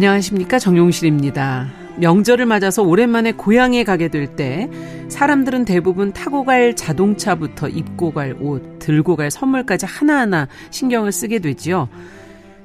[0.00, 1.68] 안녕하십니까 정용실입니다.
[1.98, 4.70] 명절을 맞아서 오랜만에 고향에 가게 될 때
[5.10, 11.90] 사람들은 대부분 타고 갈 자동차부터 입고 갈 옷, 들고 갈 선물까지 하나하나 신경을 쓰게 되지요.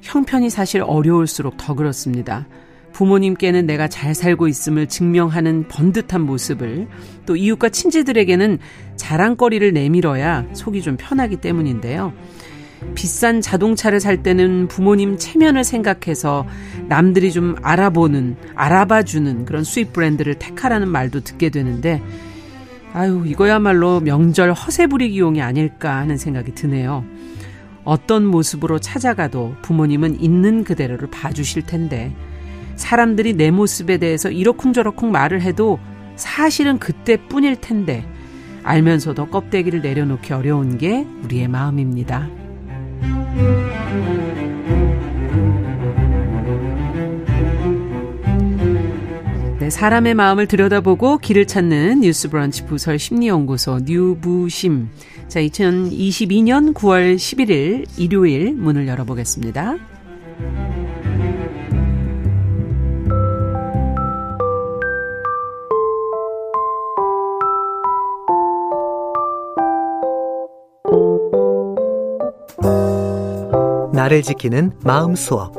[0.02, 2.48] 형편이 사실 어려울수록 더 그렇습니다.
[2.94, 6.88] 부모님께는 내가 잘 살고 있음을 증명하는 번듯한 모습을
[7.26, 8.60] 또 이웃과 친지들에게는
[8.96, 12.14] 자랑거리를 내밀어야 속이 좀 편하기 때문인데요.
[12.94, 16.46] 비싼 자동차를 살 때는 부모님 체면을 생각해서
[16.88, 22.02] 남들이 좀 알아보는, 알아봐주는 그런 수입 브랜드를 택하라는 말도 듣게 되는데,
[22.94, 27.04] 아유, 이거야말로 명절 허세 부리기용이 아닐까 하는 생각이 드네요.
[27.84, 32.16] 어떤 모습으로 찾아가도 부모님은 있는 그대로를 봐주실 텐데,
[32.76, 35.80] 사람들이 내 모습에 대해서 이러쿵저러쿵 말을 해도
[36.16, 38.06] 사실은 그때뿐일 텐데,
[38.64, 42.45] 알면서도 껍데기를 내려놓기 어려운 게 우리의 마음입니다.
[49.66, 54.90] 네, 사람의 마음을 들여다보고 길을 찾는 뉴스 브런치 부설 심리연구소 뉴부심.
[55.28, 59.78] 자, 2022년 9월 11일 일요일 문을 열어보겠습니다.
[74.16, 75.54] 나를 지키는 마음 수업.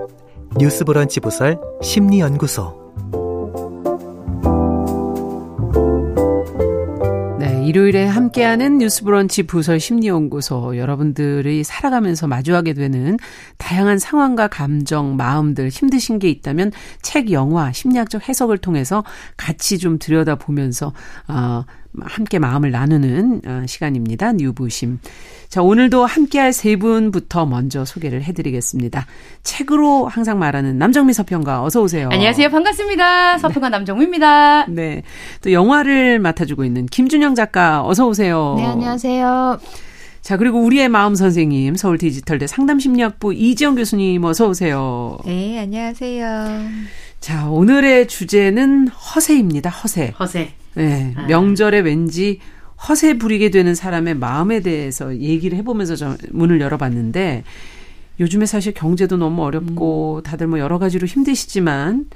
[0.59, 2.75] 뉴스 브런치 부설 심리 연구소.
[7.39, 10.79] 네, 일요일에 함께하는 뉴스 브런치 부설 심리 연구소.
[10.79, 13.19] 여러분들이 살아가면서 마주하게 되는
[13.59, 19.05] 다양한 상황과 감정, 마음들 힘드신 게 있다면 책, 영화, 심리학적 해석을 통해서
[19.37, 20.95] 같이 좀 들여다보면서
[21.29, 21.65] 어
[22.03, 24.33] 함께 마음을 나누는 어, 시간입니다.
[24.33, 24.99] 뉴부심.
[25.49, 29.07] 자, 오늘도 함께할 세 분부터 먼저 소개를 해드리겠습니다.
[29.43, 32.09] 책으로 항상 말하는 남정미 서평가 어서 오세요.
[32.11, 32.49] 안녕하세요.
[32.51, 33.39] 반갑습니다.
[33.39, 33.77] 서평가 네.
[33.77, 34.67] 남정미입니다.
[34.71, 35.03] 네.
[35.43, 38.55] 또 영화를 맡아주고 있는 김준영 작가 어서 오세요.
[38.59, 39.59] 네, 안녕하세요.
[40.21, 45.19] 자, 그리고 우리의 마음 선생님, 서울 디지털대 상담심리학부 이지영 교수님 어서 오세요.
[45.25, 46.27] 네, 안녕하세요.
[47.21, 49.71] 자, 오늘의 주제는 허세입니다.
[49.71, 50.15] 허세.
[50.19, 50.53] 허세.
[50.75, 51.13] 네.
[51.17, 51.27] 아.
[51.27, 52.41] 명절에 왠지
[52.89, 57.43] 허세 부리게 되는 사람의 마음에 대해서 얘기를 해보면서 저 문을 열어봤는데
[58.21, 60.23] 요즘에 사실 경제도 너무 어렵고 음.
[60.23, 62.07] 다들 뭐 여러 가지로 힘드시지만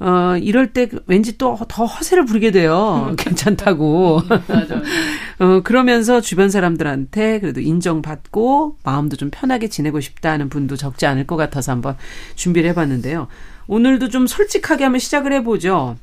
[0.00, 3.14] 어, 이럴 때 왠지 또 더 허세를 부리게 돼요.
[3.18, 4.22] 괜찮다고.
[4.48, 4.82] 맞아.
[5.40, 11.36] 어, 그러면서 주변 사람들한테 그래도 인정받고 마음도 좀 편하게 지내고 싶다는 분도 적지 않을 것
[11.36, 11.96] 같아서 한번
[12.36, 13.28] 준비를 해봤는데요.
[13.68, 15.96] 오늘도 좀 솔직하게 한번 시작을 해보죠.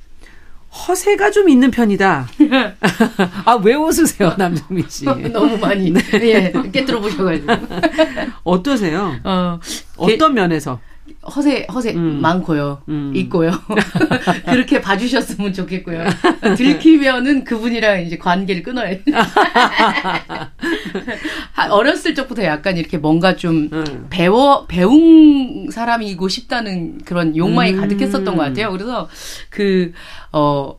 [0.88, 2.28] 허세가 좀 있는 편이다.
[3.46, 5.06] 아, 왜 웃으세요, 남정미 씨?
[5.34, 5.92] 너무 많이.
[5.92, 6.02] 네.
[6.14, 7.54] 예, 깨뜨려 보셔가지고.
[8.44, 9.16] 어떠세요?
[9.24, 9.60] 어,
[9.98, 10.80] 어떤 면에서?
[11.34, 12.22] 허세 허세 음.
[12.22, 12.82] 많고요.
[12.90, 13.12] 음.
[13.16, 13.52] 있고요.
[14.46, 16.04] 그렇게 봐주셨으면 좋겠고요.
[16.56, 19.04] 들키면은 그분이랑 이제 관계를 끊어야 돼.
[21.72, 24.08] 어렸을 적부터 약간 이렇게 뭔가 좀 음.
[24.10, 27.82] 배워 배운 사람이고 싶다는 그런 욕망이 음.
[27.82, 28.72] 가득했었던 것 같아요.
[28.72, 29.10] 그래서
[29.50, 30.78] 그어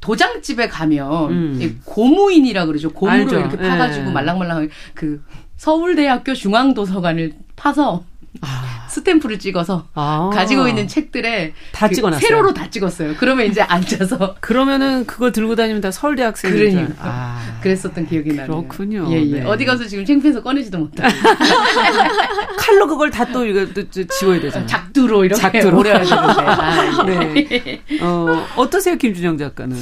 [0.00, 1.80] 도장집에 가면 음.
[1.84, 2.92] 고무인이라 그러죠.
[2.92, 3.38] 고무로 알죠.
[3.38, 4.12] 이렇게 파가지고 네.
[4.12, 5.22] 말랑말랑 그
[5.56, 8.04] 서울대학교 중앙도서관을 파서
[8.42, 8.86] 아.
[8.88, 10.30] 스탬프를 찍어서 아.
[10.32, 12.20] 가지고 있는 책들에 다 그 찍어놨어요.
[12.26, 13.14] 세로로 다 찍었어요.
[13.18, 16.94] 그러면 이제 앉아서 그러면은 그걸 들고 다니면 다 서울대 학생인 그러니까.
[17.00, 17.58] 아.
[17.62, 18.46] 그랬었던 기억이 나요.
[18.46, 19.06] 그렇군요.
[19.10, 19.40] 예, 예.
[19.40, 19.44] 네.
[19.44, 21.08] 어디 가서 지금 창피해서 꺼내지도 못하고
[22.58, 24.66] 칼로 그걸 다 또 이거 또 지워야 되잖아요.
[24.68, 26.32] 작두로 이렇게 작두로 오래 하시는데.
[26.46, 27.82] 아, 네.
[28.00, 29.76] 어, 어떠세요, 김준영 작가는?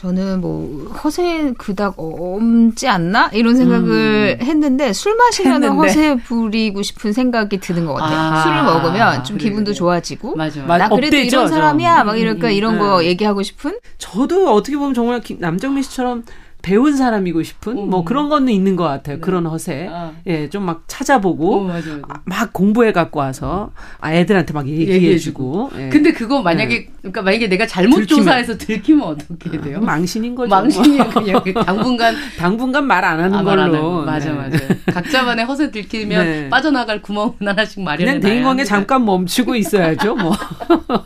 [0.00, 4.46] 저는 뭐 허세 그닥 없지 않나 이런 생각을 음.
[4.46, 8.18] 했는데 술 마시면 허세 부리고 싶은 생각이 드는 것 같아요.
[8.18, 10.62] 아, 술을 먹으면 좀 그래, 기분도 좋아지고 맞아.
[10.62, 13.78] 나 그래도 업되죠, 이런 사람이야 막 이럴까 음, 이런 음, 거 얘기하고 싶은.
[13.98, 16.24] 저도 어떻게 보면 정말 남정민 씨처럼
[16.62, 17.90] 배운 사람이고 싶은 음.
[17.90, 19.16] 뭐 그런 거는 있는 것 같아요.
[19.16, 19.20] 네.
[19.20, 19.88] 그런 허세.
[19.90, 20.12] 아.
[20.26, 22.02] 예, 좀 막 찾아보고 오, 맞아, 맞아.
[22.08, 23.70] 아, 막 공부해 갖고 와서
[24.00, 25.70] 아, 애들한테 막 얘기해 주고.
[25.78, 25.88] 예.
[25.88, 26.86] 근데 그거 만약에 예.
[26.98, 28.24] 그러니까 만약에 내가 잘못 들키면.
[28.24, 29.78] 조사해서 들키면 어떻게 돼요?
[29.78, 30.50] 아, 망신인 거죠.
[30.50, 31.04] 망신이에요.
[31.42, 34.02] 그냥 당분간 당분간 말 안 하는 아, 걸로.
[34.04, 34.36] 맞아 네.
[34.36, 34.58] 맞아.
[34.92, 36.48] 각자만의 허세 들키면 네.
[36.50, 40.14] 빠져나갈 구멍 하나씩 마련해 그냥 대인관계 잠깐 멈추고 있어야죠.
[40.16, 40.32] 뭐.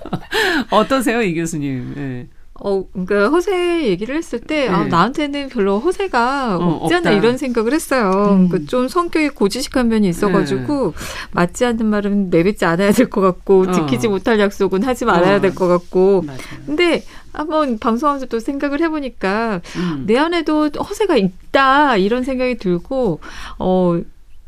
[0.71, 2.29] 어떠세요, 이 교수님?
[2.56, 2.69] 예.
[2.69, 4.85] 어, 그러니까 허세 얘기를 했을 때, 아, 네.
[4.85, 8.11] 아, 나한테는 별로 허세가 어, 않나 이런 생각을 했어요.
[8.31, 8.49] 음.
[8.49, 11.05] 그러니까 좀 성격이 고지식한 면이 있어가지고, 네.
[11.33, 13.73] 맞지 않는 말은 내뱉지 않아야 될 것 같고, 어.
[13.73, 15.41] 지키지 못할 약속은 하지 말아야 어.
[15.41, 16.23] 될것 같고.
[16.23, 16.39] 맞아요.
[16.67, 17.03] 근데
[17.33, 20.05] 한번 방송하면서 또 생각을 해보니까, 음.
[20.07, 23.19] 내 안에도 허세가 있다, 이런 생각이 들고,
[23.59, 24.00] 어,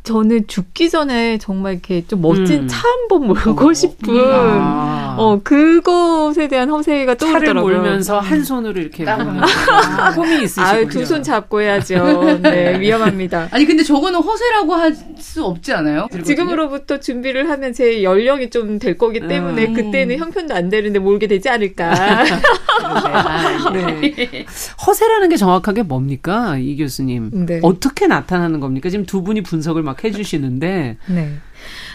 [0.06, 2.68] 저는 죽기 전에 정말 이렇게 좀 멋진 음.
[2.68, 3.72] 차한 번 몰고 어.
[3.74, 5.16] 싶은 아.
[5.18, 7.72] 어 그것에 대한 허세가 떠오르더라고요.
[7.72, 10.88] 차를 몰면서 한 손으로 이렇게 아, 꿈이 있으시군요.
[10.88, 12.38] 두손 잡고 해야죠.
[12.42, 13.48] 네, 위험합니다.
[13.50, 14.94] 아니 근데 저거는 허세라고 할
[15.36, 16.06] 수 없지 않아요?
[16.24, 19.74] 지금으로부터 준비를 하면 제 연령이 좀 될 거기 때문에 음.
[19.74, 21.92] 그때는 형편도 안 되는데 몰게 되지 않을까.
[22.82, 24.14] 아, 네.
[24.86, 27.46] 허세라는 게 정확하게 뭡니까, 이 교수님?
[27.46, 27.60] 네.
[27.62, 28.90] 어떻게 나타나는 겁니까?
[28.90, 30.96] 지금 두 분이 분석을 막 해주시는데.
[31.08, 31.32] 네.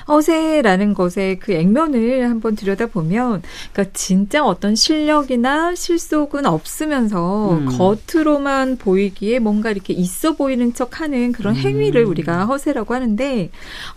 [0.07, 7.68] 허세라는 것의 그 액면을 한번 들여다보면, 그러니까 진짜 어떤 실력이나 실속은 없으면서 음.
[7.77, 12.09] 겉으로만 보이기에 뭔가 이렇게 있어 보이는 척 하는 그런 행위를 음.
[12.09, 13.51] 우리가 허세라고 하는데,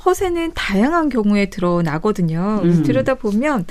[0.04, 2.60] 허세는 다양한 경우에 드러나거든요.
[2.62, 2.82] 음.
[2.82, 3.66] 들여다보면,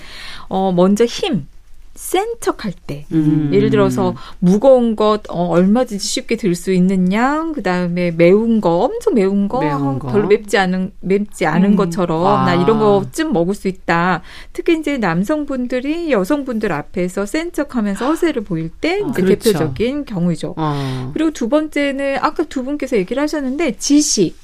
[0.50, 1.48] 어, 먼저 힘.
[1.96, 3.52] 센 척할 때, 음.
[3.54, 8.78] 예를 들어서 무거운 것 어, 얼마든지 쉽게 들 수 있는 양, 그 다음에 매운 거
[8.80, 10.08] 엄청 매운 거, 매운 거.
[10.12, 11.76] 별로 맵지 않은 맵지 않은 음.
[11.76, 12.46] 것처럼 아.
[12.46, 14.22] 나 이런 거쯤 먹을 수 있다.
[14.54, 19.52] 특히 이제 남성분들이 여성분들 앞에서 센 척하면서 허세를 보일 때 아, 이제 그렇죠.
[19.52, 20.56] 대표적인 경우죠.
[20.58, 21.12] 아.
[21.14, 24.36] 그리고 두 번째는 아까 두 분께서 얘기를 하셨는데 지식.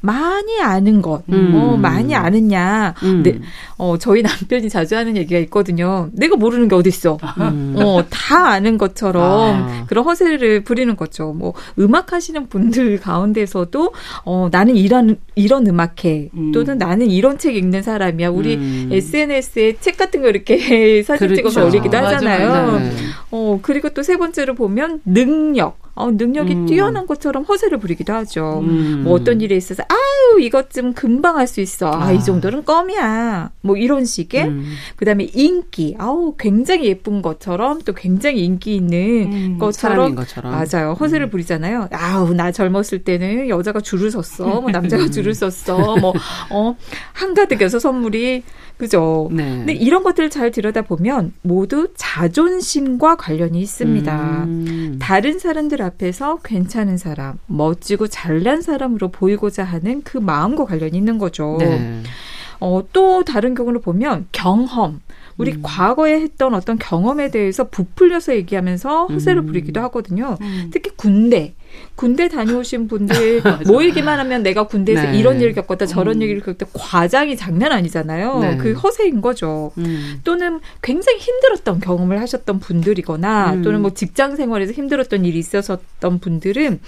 [0.00, 1.52] 많이 아는 것, 음.
[1.54, 2.94] 어, 많이 아느냐.
[3.02, 3.22] 음.
[3.22, 3.38] 네,
[3.76, 6.08] 어, 저희 남편이 자주 하는 얘기가 있거든요.
[6.12, 7.18] 내가 모르는 게 어딨어.
[7.38, 7.74] 음.
[7.78, 9.22] 어, 다 아는 것처럼
[9.68, 9.84] 아.
[9.88, 11.32] 그런 허세를 부리는 거죠.
[11.32, 13.92] 뭐, 음악 하시는 분들 가운데서도,
[14.24, 16.30] 어, 나는 이런, 이런 음악해.
[16.34, 16.52] 음.
[16.52, 18.30] 또는 나는 이런 책 읽는 사람이야.
[18.30, 19.76] 우리 SNS에 음.
[19.80, 20.58] 책 같은 거 이렇게
[21.02, 21.36] 사진 그렇죠.
[21.36, 22.48] 찍어서 올리기도 하잖아요.
[22.48, 22.90] 맞아, 맞아.
[23.30, 25.76] 어, 그리고 또 세 번째로 보면 능력.
[25.98, 26.66] 어, 능력이 음.
[26.66, 28.60] 뛰어난 것처럼 허세를 부리기도 하죠.
[28.62, 29.02] 음.
[29.04, 31.90] 뭐 어떤 일에 있어서 아유 이것 좀 금방 할 수 있어.
[31.90, 32.20] 아, 이 아.
[32.20, 33.50] 정도는 껌이야.
[33.62, 34.44] 뭐 이런 식의.
[34.44, 34.74] 음.
[34.96, 35.96] 그다음에 인기.
[35.98, 40.92] 아우 굉장히 예쁜 것처럼 또 굉장히 인기 있는 음, 것처럼, 것처럼, 맞아요.
[40.92, 41.30] 허세를 음.
[41.30, 41.88] 부리잖아요.
[41.90, 44.60] 아우 나 젊었을 때는 여자가 줄을 섰어.
[44.60, 45.96] 뭐 남자가 줄을 섰어.
[45.96, 46.76] 뭐어
[47.14, 48.42] 한가득여서 선물이
[48.76, 49.28] 그죠.
[49.32, 49.44] 네.
[49.44, 54.44] 근데 이런 것들을 잘 들여다 보면 모두 자존심과 관련이 있습니다.
[54.44, 54.98] 음.
[55.00, 61.56] 다른 사람들 앞에서 괜찮은 사람, 멋지고 잘난 사람으로 보이고자 하는 그 마음과 관련이 있는 거죠.
[61.58, 62.02] 네.
[62.60, 65.00] 어, 또 다른 경우를 보면 경험.
[65.36, 65.60] 우리 음.
[65.62, 69.46] 과거에 했던 어떤 경험에 대해서 부풀려서 얘기하면서 허세를 음.
[69.46, 70.36] 부리기도 하거든요.
[70.40, 70.70] 음.
[70.72, 71.54] 특히 군대.
[71.94, 75.18] 군대 다녀오신 분들 모이기만 하면 내가 군대에서 네.
[75.18, 76.22] 이런 일을 겪었다 저런 음.
[76.22, 78.38] 얘기를 겪었다 과장이 장난 아니잖아요.
[78.40, 78.56] 네.
[78.56, 79.72] 그 허세인 거죠.
[79.78, 80.20] 음.
[80.24, 83.62] 또는 굉장히 힘들었던 경험을 하셨던 분들이거나 음.
[83.62, 86.80] 또는 뭐 직장 생활에서 힘들었던 일이 있었던 분들은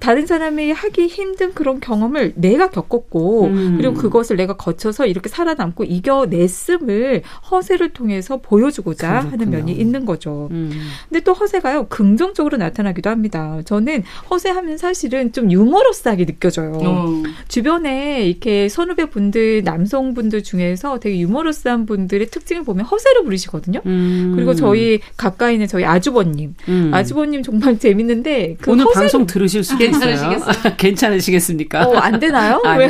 [0.00, 3.74] 다른 사람이 하기 힘든 그런 경험을 내가 겪었고 음.
[3.76, 9.32] 그리고 그것을 내가 거쳐서 이렇게 살아남고 이겨냈음을 허세를 통해서 보여주고자 그렇군요.
[9.32, 10.48] 하는 면이 있는 거죠.
[10.50, 10.70] 음.
[11.08, 13.60] 근데 또 허세가요 긍정적으로 나타나기도 합니다.
[13.64, 16.72] 저는 허세하면 사실은 좀 유머러스하게 느껴져요.
[16.82, 17.22] 어.
[17.48, 23.80] 주변에 이렇게 선후배 분들 남성분들 중에서 되게 유머러스한 분들의 특징을 보면 허세를 부리시거든요.
[23.86, 24.32] 음.
[24.34, 26.90] 그리고 저희 가까이 있는 저희 아주버님, 음.
[26.92, 29.08] 아주버님 정말 재밌는데 그 오늘 허세를...
[29.08, 30.76] 방송 들으실 수 괜찮으시겠어요?
[30.76, 31.86] 괜찮으시겠습니까?
[31.86, 32.60] 어, 안 되나요?
[32.78, 32.88] 왜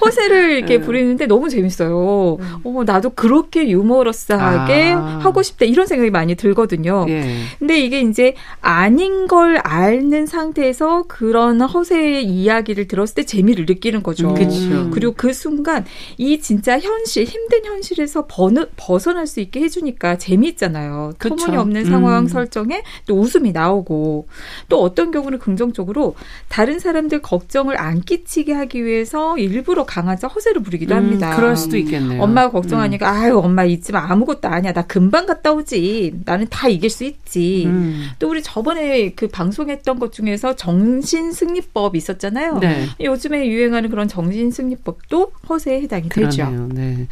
[0.00, 0.84] 허세를 이렇게 네.
[0.84, 2.36] 부리는데 너무 재밌어요.
[2.40, 2.56] 음.
[2.64, 5.20] 어, 나도 그렇게 유머러스하게 아.
[5.22, 7.06] 하고 싶다 이런 생각이 많이 들거든요.
[7.08, 7.42] 예.
[7.58, 14.34] 근데 이게 이제 아닌 걸 아는 상태에서 그런 허세의 이야기를 들었을 때 재미를 느끼는 거죠.
[14.34, 14.90] 음.
[14.92, 15.84] 그리고 그 순간
[16.16, 21.12] 이 진짜 현실 힘든 현실에서 버느, 벗어날 수 있게 해주니까 재미있잖아요.
[21.18, 22.28] 터무니없는 상황 음.
[22.28, 24.26] 설정에 또 웃음이 나오고
[24.68, 26.09] 또 어떤 경우는 긍정적으로
[26.48, 31.36] 다른 사람들 걱정을 안 끼치게 하기 위해서 일부러 강아지 허세를 부리기도 음, 합니다.
[31.36, 32.22] 그럴 수도 있겠네요.
[32.22, 33.16] 엄마가 걱정하니까 음.
[33.16, 37.64] 아유 엄마 있지만 아무것도 아니야 나 금방 갔다 오지 나는 다 이길 수 있지.
[37.66, 38.08] 음.
[38.18, 42.58] 또 우리 저번에 그 방송했던 것 중에서 정신 승리법 있었잖아요.
[42.58, 42.86] 네.
[43.00, 46.68] 요즘에 유행하는 그런 정신 승리법도 허세에 해당이 되죠.
[46.72, 47.06] 네.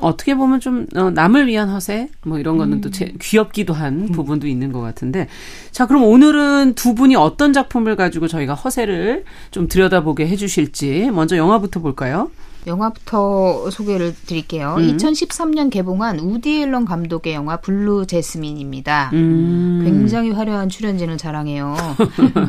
[0.00, 2.80] 어떻게 보면 좀 어, 남을 위한 허세 뭐 이런 거는 음.
[2.80, 4.12] 또 제, 귀엽기도 한 음.
[4.12, 5.28] 부분도 있는 것 같은데
[5.70, 11.80] 자 그럼 오늘은 두 분이 어떤 작품을 가지고 저희가 허세를 좀 들여다보게 해주실지 먼저 영화부터
[11.80, 12.30] 볼까요?
[12.66, 14.74] 영화부터 소개를 드릴게요.
[14.78, 14.96] 음.
[14.96, 19.10] 2013년 개봉한 우디 앨런 감독의 영화 블루 재스민입니다.
[19.12, 19.82] 음.
[19.84, 21.76] 굉장히 화려한 출연진을 자랑해요.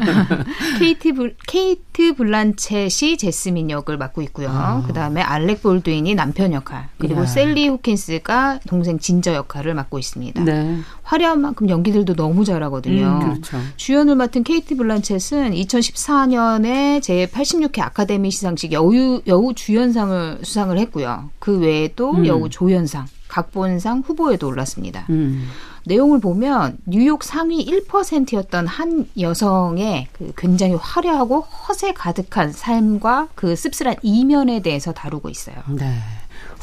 [0.79, 4.50] 케이트, 불, 케이트 블란쳇이 재스민 역을 맡고 있고요.
[4.50, 4.83] 아.
[4.86, 7.25] 그 다음에 알렉 볼드윈이 남편 역할, 그리고 야.
[7.25, 10.43] 샐리 호킨스가 동생 진저 역할을 맡고 있습니다.
[10.43, 10.77] 네.
[11.03, 13.19] 화려한 만큼 연기들도 너무 잘하거든요.
[13.21, 13.57] 음, 그렇죠.
[13.77, 21.30] 주연을 맡은 케이트 블란쳇은 2014년에 제 86회 아카데미 시상식 여우, 여우 주연상 을 수상을 했고요.
[21.40, 22.26] 그 외에도 음.
[22.26, 25.06] 여우 조연상, 각본상 후보에도 올랐습니다.
[25.10, 25.50] 음.
[25.86, 33.96] 내용을 보면 뉴욕 상위 1%였던 한 여성의 그 굉장히 화려하고 허세 가득한 삶과 그 씁쓸한
[34.02, 35.56] 이면에 대해서 다루고 있어요.
[35.70, 35.98] 네.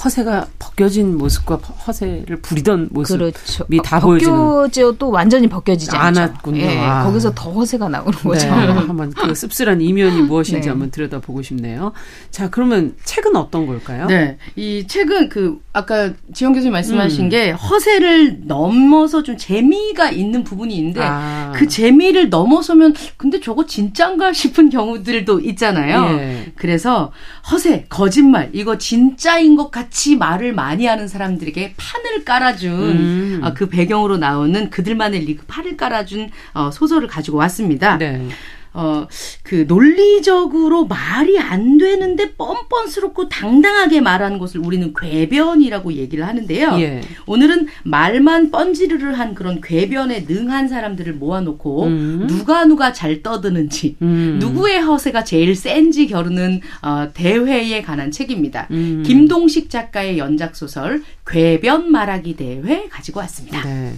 [0.02, 3.66] 허세가 벗겨진 모습과 허세를 부리던 모습이 그렇죠.
[3.82, 4.32] 다 보여지는.
[4.34, 6.60] 벗겨져도 완전히 벗겨지지 않았군요.
[6.60, 7.04] 예, 아.
[7.04, 8.22] 거기서 더 허세가 나오는 네.
[8.22, 8.46] 거죠.
[8.48, 8.52] 네.
[8.52, 10.68] 한번 그 씁쓸한 이면이 무엇인지 네.
[10.68, 11.92] 한번 들여다보고 싶네요.
[12.30, 14.06] 자, 그러면 책은 어떤 걸까요?
[14.06, 17.28] 네, 이 책은 그 아까 지영 교수님 말씀하신 음.
[17.28, 21.52] 게 허세를 넘어서 좀 재미가 있는 부분이 있는데 아.
[21.54, 26.18] 그 재미를 넘어서면 근데 저거 진짠가 싶은 경우들도 있잖아요.
[26.18, 26.52] 예.
[26.56, 27.12] 그래서
[27.50, 33.40] 허세, 거짓말 이거 진짜인 것 같이 말을 많이 하는 사람들에게 판을 깔아준 음.
[33.42, 37.98] 어, 그 배경으로 나오는 그들만의 리그 판을 깔아준 어, 소설을 가지고 왔습니다.
[37.98, 38.28] 네.
[38.74, 39.06] 어,
[39.44, 46.76] 그 논리적으로 말이 안 되는데 뻔뻔스럽고 당당하게 말하는 것을 우리는 궤변이라고 얘기를 하는데요.
[46.80, 47.00] 예.
[47.26, 52.26] 오늘은 말만 뻔지르르 한 그런 궤변에 능한 사람들을 모아놓고 음.
[52.26, 54.38] 누가 누가 잘 떠드는지 음.
[54.40, 58.66] 누구의 허세가 제일 센지 겨루는 어, 대회에 관한 책입니다.
[58.72, 59.04] 음.
[59.06, 63.62] 김동식 작가의 연작 소설 궤변 말하기 대회 가지고 왔습니다.
[63.62, 63.92] 네.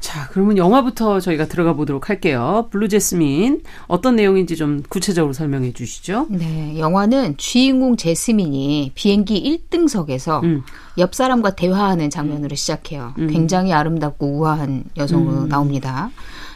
[0.00, 2.68] 자, 그러면 영화부터 저희가 들어가 보도록 할게요.
[2.70, 6.26] 블루 재스민 어떤 내용인지 좀 구체적으로 설명해 주시죠.
[6.30, 10.62] 네, 영화는 주인공 재스민이 비행기 1등석에서 음.
[10.98, 13.14] 옆 사람과 대화하는 장면으로 시작해요.
[13.18, 13.28] 음.
[13.28, 15.48] 굉장히 아름답고 우아한 여성으로 음.
[15.48, 16.10] 나옵니다.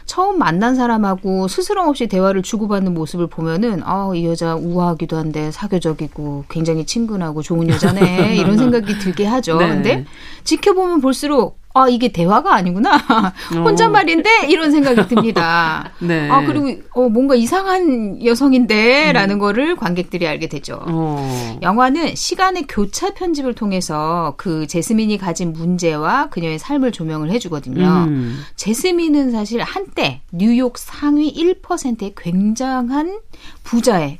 [0.05, 6.45] 처음 만난 사람하고 스스럼 없이 대화를 주고받는 모습을 보면은 아, 이 여자 우아하기도 한데 사교적이고
[6.49, 9.57] 굉장히 친근하고 좋은 여자네 이런 생각이 들게 하죠.
[9.57, 9.67] 네.
[9.67, 10.05] 근데
[10.43, 12.95] 지켜보면 볼수록 아, 이게 대화가 아니구나.
[13.51, 14.47] 혼잣말인데?
[14.47, 15.91] 이런 생각이 듭니다.
[15.99, 16.29] 네.
[16.29, 19.11] 아, 그리고, 어, 뭔가 이상한 여성인데?
[19.11, 19.39] 라는 음.
[19.39, 20.79] 거를 관객들이 알게 되죠.
[20.87, 21.59] 어.
[21.61, 27.85] 영화는 시간의 교차 편집을 통해서 그 제스민이 가진 문제와 그녀의 삶을 조명을 해주거든요.
[28.07, 28.39] 음.
[28.55, 33.19] 제스민은 사실 한때 뉴욕 상위 1%의 굉장한
[33.65, 34.19] 부자의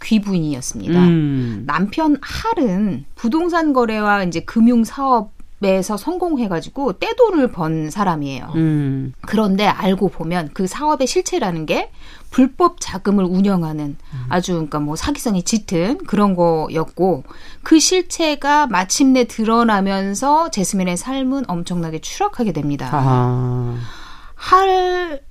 [0.00, 0.98] 귀부인이었습니다.
[1.00, 1.64] 음.
[1.66, 5.33] 남편 할은 부동산 거래와 이제 금융 사업
[5.64, 8.52] 에서 성공해가지고 떼돈을 번 사람이에요.
[8.54, 9.12] 음.
[9.22, 11.90] 그런데 알고 보면 그 사업의 실체라는 게
[12.30, 14.26] 불법 자금을 운영하는 음.
[14.28, 17.24] 아주 그러니까 뭐 사기성이 짙은 그런 거였고
[17.62, 22.90] 그 실체가 마침내 드러나면서 제스민의 삶은 엄청나게 추락하게 됩니다.
[22.92, 23.76] 아.
[24.34, 25.22] 할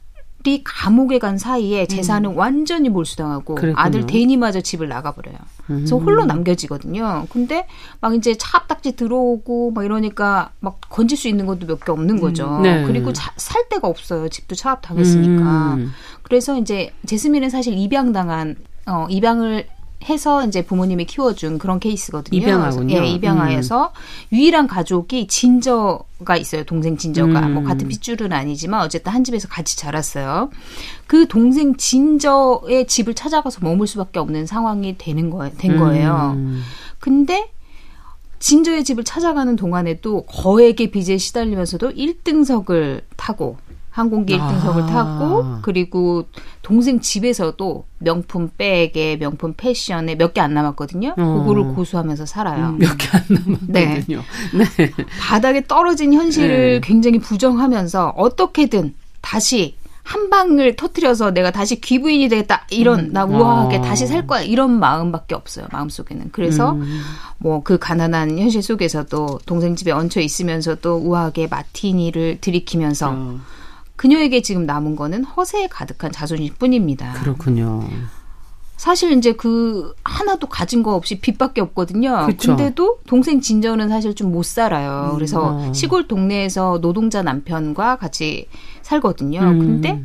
[0.46, 1.88] 이 감옥에 간 사이에 음.
[1.88, 2.38] 재산은 음.
[2.38, 3.82] 완전히 몰수당하고 그랬군요.
[3.82, 5.38] 아들 데니마저 집을 나가버려요.
[5.68, 6.04] 그래서 음.
[6.04, 7.28] 홀로 남겨지거든요.
[7.30, 7.66] 근데
[8.02, 12.58] 막 이제 차딱지 들어오고 막 이러니까 막 건질 수 있는 것도 몇 개 없는 거죠.
[12.58, 12.62] 음.
[12.64, 12.84] 네.
[12.86, 14.28] 그리고 자, 살 데가 없어요.
[14.28, 15.76] 집도 차압 당했으니까.
[15.76, 15.92] 음.
[16.24, 19.68] 그래서 이제 제스민은 사실 입양당한 어 입양을
[20.04, 22.38] 해서 이제 부모님이 키워준 그런 케이스거든요.
[22.38, 22.96] 입양하군요.
[22.96, 24.36] 예, 입양하여서 음.
[24.36, 26.64] 유일한 가족이 진저가 있어요.
[26.64, 27.54] 동생 진저가 뭐 음.
[27.54, 30.50] 뭐 같은 핏줄은 아니지만 어쨌든 한 집에서 같이 자랐어요.
[31.08, 35.54] 그 동생 진저의 집을 찾아가서 머물 수밖에 없는 상황이 되는 거예요.
[35.58, 36.34] 된 거예요.
[36.36, 36.64] 음.
[37.00, 37.50] 근데
[38.40, 43.58] 진저의 집을 찾아가는 동안에도 거액의 빚에 시달리면서도 1등석을 타고
[43.94, 44.86] 항공기 1등석을 아.
[44.88, 46.26] 타고 그리고
[46.64, 51.14] 동생 집에서도 명품 백에 명품 패션에 몇 개 안 남았거든요.
[51.16, 51.38] 어.
[51.40, 52.70] 그거를 고수하면서 살아요.
[52.70, 53.68] 음, 몇개 안 남았거든요.
[53.68, 54.04] 네.
[54.78, 54.92] 네.
[55.22, 56.88] 바닥에 떨어진 현실을 네.
[56.88, 63.14] 굉장히 부정하면서 어떻게든 다시 한 방을 터트려서 내가 다시 귀부인이 되겠다 이런 음.
[63.14, 63.82] 나 우아하게 아.
[63.82, 67.02] 다시 살 거야 이런 마음밖에 없어요 마음속에는 그래서 음.
[67.38, 73.40] 뭐그 가난한 현실 속에서도 동생 집에 얹혀 있으면서도 우아하게 마티니를 들이키면서 어.
[74.04, 77.14] 그녀에게 지금 남은 거는 허세에 가득한 자존심 뿐입니다.
[77.14, 77.88] 그렇군요.
[78.76, 82.26] 사실 이제 그 하나도 가진 거 없이 빚밖에 없거든요.
[82.26, 82.50] 그쵸.
[82.58, 85.12] 근데도 동생 진저는 사실 좀 못 살아요.
[85.12, 85.72] 음, 그래서 어.
[85.74, 88.50] 시골 동네에서 노동자 남편과 같이
[88.82, 89.40] 살거든요.
[89.40, 89.60] 음.
[89.60, 90.04] 근데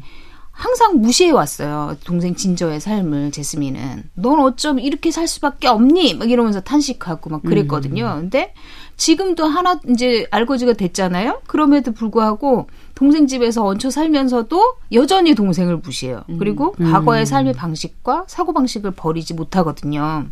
[0.59, 1.97] 항상 무시해 왔어요.
[2.05, 4.11] 동생 진저의 삶을 제스민은.
[4.15, 6.15] 넌 어쩜 이렇게 살 수밖에 없니?
[6.15, 8.15] 막 이러면서 탄식하고 막 그랬거든요.
[8.17, 8.21] 음.
[8.23, 8.53] 근데
[8.97, 11.43] 지금도 하나 이제 알거지가 됐잖아요.
[11.47, 16.25] 그럼에도 불구하고 동생 집에서 얹혀 살면서도 여전히 동생을 무시해요.
[16.29, 16.39] 음.
[16.39, 16.91] 그리고 음.
[16.91, 20.27] 과거의 삶의 방식과 사고 방식을 버리지 못하거든요.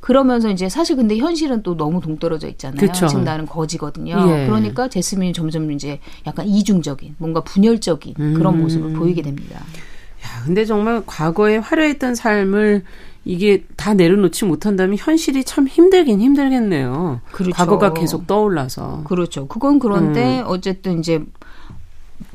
[0.00, 2.80] 그러면서 이제 사실 근데 현실은 또 너무 동떨어져 있잖아요.
[2.80, 3.06] 그쵸.
[3.06, 4.16] 지금 나는 거지거든요.
[4.28, 4.46] 예.
[4.46, 8.34] 그러니까 제스민이 점점 이제 약간 이중적인 뭔가 분열적인 음.
[8.34, 9.60] 그런 모습을 보이게 됩니다.
[9.60, 12.84] 야, 근데 정말 과거에 화려했던 삶을
[13.24, 17.20] 이게 다 내려놓지 못한다면 현실이 참 힘들긴 힘들겠네요.
[17.32, 17.54] 그렇죠.
[17.54, 19.02] 과거가 계속 떠올라서.
[19.04, 19.46] 그렇죠.
[19.46, 20.44] 그건 그런데 음.
[20.46, 21.22] 어쨌든 이제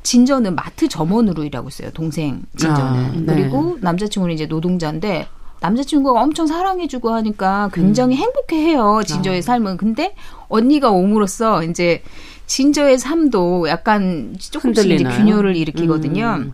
[0.03, 1.89] 진저는 마트 점원으로 일하고 있어요.
[1.91, 2.81] 동생 진저는.
[2.81, 3.25] 아, 네.
[3.25, 5.27] 그리고 남자친구는 이제 노동자인데
[5.61, 8.19] 남자친구가 엄청 사랑해주고 하니까 굉장히 음.
[8.21, 9.01] 행복해해요.
[9.05, 9.41] 진저의 아.
[9.41, 9.77] 삶은.
[9.77, 10.15] 근데
[10.47, 12.03] 언니가 옴으로써 이제
[12.45, 16.35] 진저의 삶도 약간 조금씩 이제 균열을 일으키거든요.
[16.39, 16.53] 음.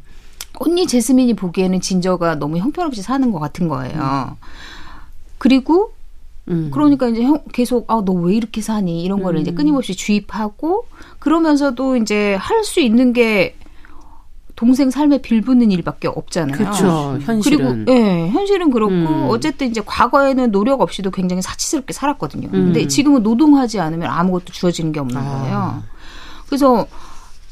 [0.60, 4.38] 언니 제스민이 보기에는 진저가 너무 형편없이 사는 것 같은 거예요.
[4.40, 4.46] 음.
[5.38, 5.92] 그리고
[6.48, 6.70] 음.
[6.74, 9.42] 그러니까 이제 형 계속 아 너 왜 이렇게 사니 이런 거를 음.
[9.42, 10.86] 이제 끊임없이 주입하고
[11.20, 13.56] 그러면서도 이제 할 수 있는 게
[14.62, 16.56] 동생 삶에 빌붙는 일밖에 없잖아요.
[16.56, 17.18] 그렇죠.
[17.24, 17.84] 현실은.
[17.84, 19.26] 그리고 예, 현실은 그렇고 음.
[19.30, 22.50] 어쨌든 이제 과거에는 노력 없이도 굉장히 사치스럽게 살았거든요.
[22.50, 22.66] 음.
[22.66, 25.24] 근데 지금은 노동하지 않으면 아무것도 주어지는 게 없는 아.
[25.24, 25.84] 거예요.
[26.46, 26.86] 그래서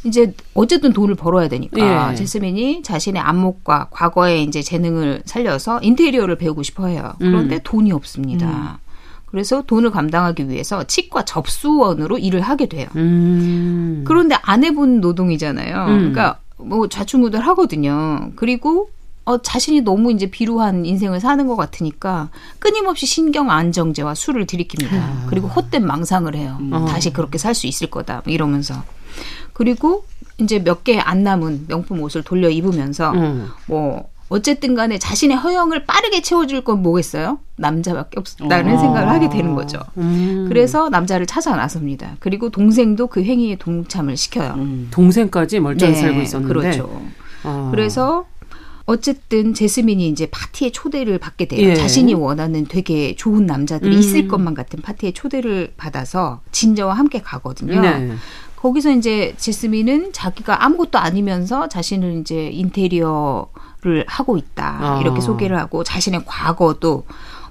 [0.04, 2.16] 이제 어쨌든 돈을 벌어야 되니까 예.
[2.16, 7.14] 제스민이 자신의 안목과 과거의 이제 재능을 살려서 인테리어를 배우고 싶어 해요.
[7.18, 7.60] 그런데 음.
[7.64, 8.48] 돈이 없습니다.
[8.48, 8.90] 음.
[9.26, 12.88] 그래서 돈을 감당하기 위해서 치과 접수원으로 일을 하게 돼요.
[12.98, 14.04] 음.
[14.06, 15.86] 그런데 안 해본 노동이잖아요.
[15.86, 15.98] 음.
[15.98, 18.32] 그러니까 뭐 좌충우돌 하거든요.
[18.36, 18.90] 그리고
[19.26, 24.88] 어, 자신이 너무 이제 비루한 인생을 사는 것 같으니까 끊임없이 신경 안정제와 술을 들이킵니다.
[24.94, 25.26] 아.
[25.30, 26.58] 그리고 헛된 망상을 해요.
[26.60, 26.72] 음.
[26.88, 28.24] 다시 그렇게 살 수 있을 거다.
[28.26, 28.84] 이러면서.
[29.54, 30.06] 그리고
[30.40, 33.48] 이제 몇 개 안 남은 명품 옷을 돌려 입으면서 음.
[33.68, 37.40] 뭐 어쨌든 간에 자신의 허영을 빠르게 채워줄 건 뭐겠어요?
[37.58, 38.78] 남자밖에 없다는 어.
[38.78, 39.80] 생각을 하게 되는 거죠.
[39.98, 40.46] 음.
[40.48, 42.16] 그래서 남자를 찾아 나섭니다.
[42.20, 44.54] 그리고 동생도 그 행위에 동참을 시켜요.
[44.58, 44.88] 음.
[44.92, 46.54] 동생까지 멀쩡히 네, 살고 있었는데.
[46.54, 47.02] 그렇죠.
[47.44, 47.70] 어.
[47.72, 48.28] 그래서
[48.86, 51.70] 어쨌든 제스민이 이제 파티에 초대를 받게 돼요.
[51.70, 51.76] 예.
[51.76, 54.00] 자신이 원하는 되게 좋은 남자들이 음.
[54.00, 57.82] 있을 것만 같은 파티에 초대를 받아서 진저와 함께 가거든요.
[57.82, 58.12] 네.
[58.56, 63.48] 거기서 이제 제스민은 자기가 아무것도 아니면서 자신을 이제 인테리어
[63.82, 65.02] 를 하고 있다 어.
[65.02, 67.06] 이렇게 소개를 하고 자신의 과거도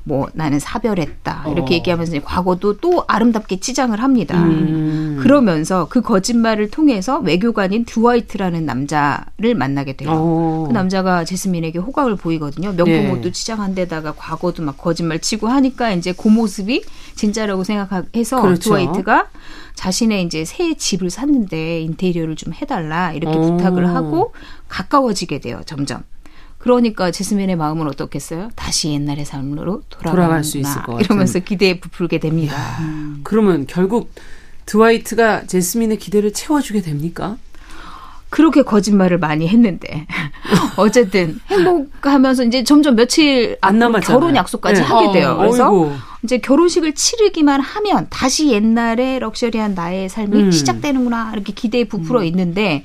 [0.08, 1.76] 뭐 나는 사별했다 이렇게 어.
[1.76, 4.42] 얘기하면서 과거도 또 아름답게 치장을 합니다.
[4.42, 5.18] 음.
[5.20, 10.10] 그러면서 그 거짓말을 통해서 외교관인 드와이트라는 남자를 만나게 돼요.
[10.12, 10.64] 어.
[10.66, 12.72] 그 남자가 제스민에게 호감을 보이거든요.
[12.72, 13.32] 명품 옷도 네.
[13.32, 18.60] 치장한 데다가 과거도 막 거짓말 치고 하니까 이제 그 모습이 진짜라고 생각해서 그렇죠.
[18.60, 19.28] 드와이트가
[19.74, 23.56] 자신의 이제 새 집을 샀는데 인테리어를 좀 해달라 이렇게 오.
[23.56, 24.32] 부탁을 하고
[24.68, 25.60] 가까워지게 돼요.
[25.66, 26.02] 점점.
[26.68, 28.50] 그러니까 제스민의 마음은 어떻겠어요?
[28.54, 32.54] 다시 옛날의 삶으로 돌아갈 수 있을 것 이러면서 기대에 부풀게 됩니다.
[32.80, 33.20] 음.
[33.24, 34.12] 그러면 결국
[34.66, 37.38] 드와이트가 제스민의 기대를 채워주게 됩니까?
[38.28, 40.06] 그렇게 거짓말을 많이 했는데
[40.76, 44.20] 어쨌든 행복하면서 이제 점점 며칠 안 남았잖아요.
[44.20, 44.86] 결혼 약속까지 네.
[44.86, 45.30] 하게 돼요.
[45.30, 45.92] 어, 그래서 어이구.
[46.24, 50.50] 이제 결혼식을 치르기만 하면 다시 옛날의 럭셔리한 나의 삶이 음.
[50.50, 52.24] 시작되는구나 이렇게 기대에 부풀어 음.
[52.26, 52.84] 있는데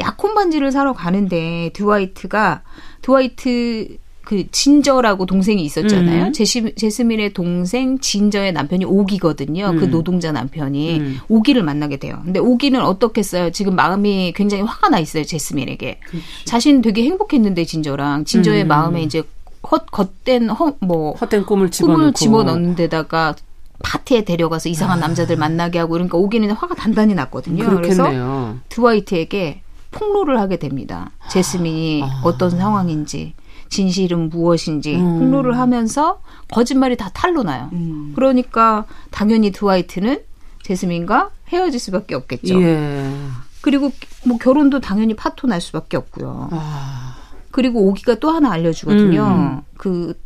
[0.00, 2.62] 약혼 반지를 사러 가는데 드와이트가
[3.02, 6.26] 드와이트 그 진저라고 동생이 있었잖아요.
[6.26, 6.32] 음.
[6.34, 9.68] 제시, 제스민의 동생 진저의 남편이 오기거든요.
[9.68, 9.78] 그 음.
[9.78, 11.18] 그 노동자 남편이 음.
[11.30, 12.20] 오기를 만나게 돼요.
[12.22, 13.52] 근데 오기는 어떻겠어요?
[13.52, 15.24] 지금 마음이 굉장히 화가 나 있어요.
[15.24, 16.00] 제스민에게.
[16.04, 16.22] 그치.
[16.44, 18.68] 자신 되게 행복했는데 진저랑 진저의 음.
[18.68, 19.22] 마음에 이제
[19.70, 23.34] 헛 헛된 허, 뭐 헛된 꿈을 집어넣고 꿈을 집어넣는 데다가
[23.82, 25.06] 파티에 데려가서 이상한 아.
[25.06, 27.64] 남자들 만나게 하고 그러니까 오기는 화가 단단히 났거든요.
[27.64, 27.80] 그렇겠네요.
[27.80, 29.62] 그래서 드와이트에게
[29.98, 31.10] 폭로를 하게 됩니다.
[31.30, 32.22] 제스민이 아.
[32.24, 33.34] 어떤 상황인지.
[33.68, 35.18] 진실은 무엇인지 음.
[35.18, 37.68] 폭로를 하면서 거짓말이 다 탄로 나요.
[37.72, 38.12] 음.
[38.14, 40.20] 그러니까 당연히 드와이트는
[40.62, 42.62] 제스민과 헤어질 수밖에 없겠죠.
[42.62, 43.12] 예.
[43.60, 43.92] 그리고
[44.24, 46.48] 뭐 결혼도 당연히 파토 날 수밖에 없고요.
[46.52, 47.16] 아.
[47.50, 49.22] 그리고 오기가 또 하나 알려주거든요.
[49.22, 49.62] 음.
[49.76, 50.18] 그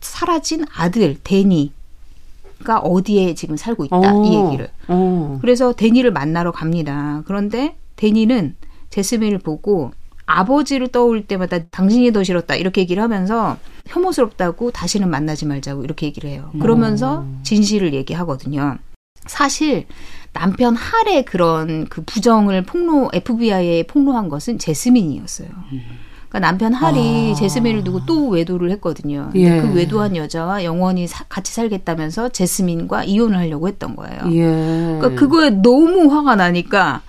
[0.00, 1.72] 사라진 아들 데니
[2.64, 4.24] 가 어디에 지금 살고 있다 오.
[4.24, 4.70] 이 얘기를.
[4.88, 5.38] 오.
[5.40, 7.22] 그래서 데니를 만나러 갑니다.
[7.26, 8.56] 그런데 데니는
[8.90, 9.92] 제스민을 보고
[10.26, 16.28] 아버지를 떠올 때마다 당신이 더 싫었다 이렇게 얘기를 하면서 혐오스럽다고 다시는 만나지 말자고 이렇게 얘기를
[16.28, 16.50] 해요.
[16.60, 17.40] 그러면서 음.
[17.44, 18.78] 진실을 얘기하거든요.
[19.26, 19.86] 사실
[20.32, 25.48] 남편 할의 그런 그 부정을 폭로 FBI에 폭로한 것은 제스민이었어요.
[26.28, 27.34] 그러니까 남편 할이 아.
[27.34, 29.30] 제스민을 두고 또 외도를 했거든요.
[29.34, 29.60] 예.
[29.60, 34.18] 그 외도한 여자와 영원히 사, 같이 살겠다면서 제스민과 이혼을 하려고 했던 거예요.
[34.32, 34.42] 예.
[34.98, 37.02] 그러니까 그거에 너무 화가 나니까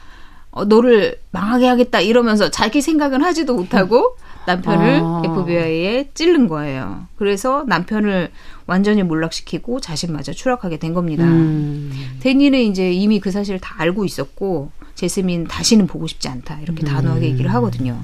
[0.57, 4.17] 어, 너를 망하게 하겠다 이러면서 자기 생각은 하지도 못하고
[4.47, 5.21] 남편을 아.
[5.23, 7.05] FBI에 찔른 거예요.
[7.15, 8.31] 그래서 남편을
[8.65, 11.25] 완전히 몰락시키고 자신마저 추락하게 된 겁니다.
[11.25, 11.91] 음.
[12.21, 16.87] 데니는 이제 이미 그 사실을 다 알고 있었고 제스민 다시는 보고 싶지 않다 이렇게 음.
[16.87, 18.01] 단호하게 얘기를 하거든요.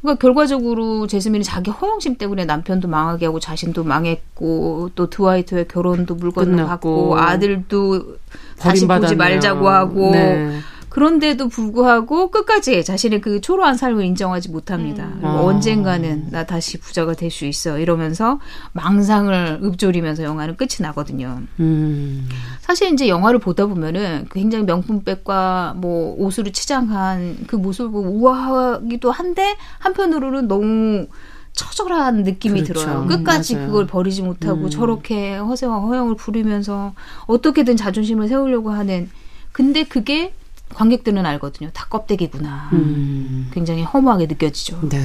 [0.00, 6.64] 그러니까 결과적으로 제스민이 자기 허영심 때문에 남편도 망하게 하고 자신도 망했고 또 드와이트의 결혼도 물건을
[6.64, 8.18] 받고 아들도
[8.58, 10.60] 다시 보지 말자고 하고 네.
[10.96, 15.04] 그런데도 불구하고 끝까지 자신의 그 초라한 삶을 인정하지 못합니다.
[15.04, 15.24] 음.
[15.26, 15.42] 아.
[15.42, 18.40] 언젠가는 나 다시 부자가 될 수 있어 이러면서
[18.72, 21.42] 망상을 읊조리면서 영화는 끝이 나거든요.
[21.60, 22.26] 음.
[22.60, 30.48] 사실 이제 영화를 보다 보면은 굉장히 명품백과 뭐 옷으로 치장한 그 모습을 우아하기도 한데 한편으로는
[30.48, 31.08] 너무
[31.52, 32.80] 처절한 느낌이 그렇죠.
[32.80, 33.06] 들어요.
[33.06, 33.66] 끝까지 맞아요.
[33.66, 34.70] 그걸 버리지 못하고 음.
[34.70, 36.94] 저렇게 허세와 허영을 부리면서
[37.26, 39.10] 어떻게든 자존심을 세우려고 하는
[39.52, 40.32] 근데 그게
[40.74, 41.70] 관객들은 알거든요.
[41.72, 42.70] 다 껍데기구나.
[42.72, 43.50] 음.
[43.52, 44.88] 굉장히 허무하게 느껴지죠.
[44.88, 45.00] 네.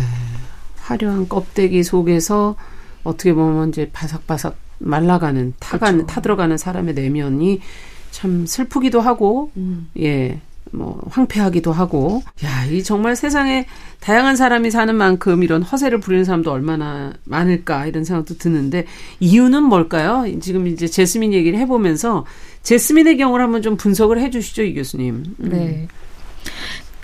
[0.77, 2.55] 화려한 껍데기 속에서
[3.03, 6.13] 어떻게 보면 이제 바삭바삭 말라가는 타가는 그렇죠.
[6.13, 7.61] 타들어가는 사람의 내면이
[8.09, 9.89] 참 슬프기도 하고 음.
[9.99, 10.41] 예.
[10.73, 13.65] 뭐 황폐하기도 하고 야, 이 정말 세상에
[13.99, 18.85] 다양한 사람이 사는 만큼 이런 허세를 부리는 사람도 얼마나 많을까 이런 생각도 드는데
[19.19, 20.25] 이유는 뭘까요?
[20.39, 22.25] 지금 이제 제스민 얘기를 해 보면서
[22.63, 25.23] 제스민의 경우를 한번 좀 분석을 해 주시죠, 이 교수님.
[25.39, 25.49] 음.
[25.49, 25.87] 네.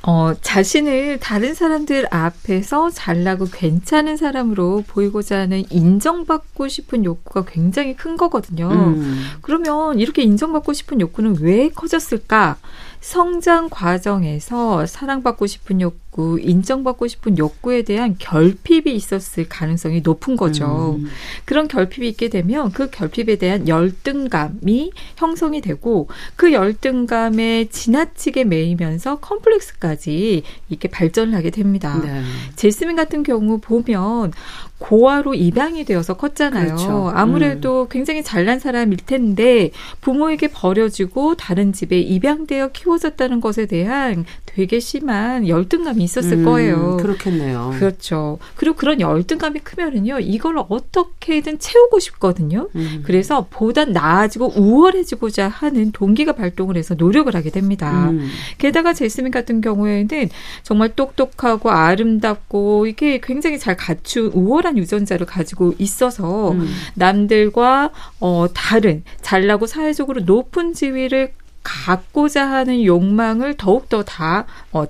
[0.09, 8.15] 어, 자신을 다른 사람들 앞에서 잘나고 괜찮은 사람으로 보이고자 하는 인정받고 싶은 욕구가 굉장히 큰
[8.15, 8.69] 거거든요.
[8.69, 9.25] 음.
[9.41, 12.55] 그러면 이렇게 인정받고 싶은 욕구는 왜 커졌을까?
[13.01, 15.97] 성장 과정에서 사랑받고 싶은 욕구,
[16.39, 20.97] 인정받고 싶은 욕구에 대한 결핍이 있었을 가능성이 높은 거죠.
[20.99, 21.07] 음.
[21.45, 30.43] 그런 결핍이 있게 되면 그 결핍에 대한 열등감이 형성이 되고 그 열등감에 지나치게 매이면서 컴플렉스까지
[30.69, 31.99] 이렇게 발전을 하게 됩니다.
[32.03, 32.23] 네.
[32.55, 34.33] 제스민 같은 경우 보면
[34.79, 36.75] 고아로 입양이 되어서 컸잖아요.
[36.75, 37.11] 그렇죠.
[37.13, 37.87] 아무래도 음.
[37.89, 46.03] 굉장히 잘난 사람일 텐데 부모에게 버려지고 다른 집에 입양되어 키워졌다는 것에 대한 되게 심한 열등감이
[46.03, 46.97] 있었을 음, 거예요.
[46.97, 47.75] 그렇겠네요.
[47.77, 48.39] 그렇죠.
[48.55, 52.67] 그리고 그런 열등감이 크면은요, 이걸 어떻게든 채우고 싶거든요.
[52.75, 53.03] 음.
[53.05, 58.09] 그래서 보다 나아지고 우월해지고자 하는 동기가 발동을 해서 노력을 하게 됩니다.
[58.09, 58.27] 음.
[58.57, 60.29] 게다가 제스민 같은 경우에는
[60.63, 66.67] 정말 똑똑하고 아름답고 이게 굉장히 잘 갖춘 우월한 탁월한 유전자를 가지고 있어서 음.
[66.95, 71.31] 남들과 어 다른 잘나고 사회적으로 높은 지위를
[71.63, 74.85] 갖고자 하는 욕망을 더욱더 다잘 어,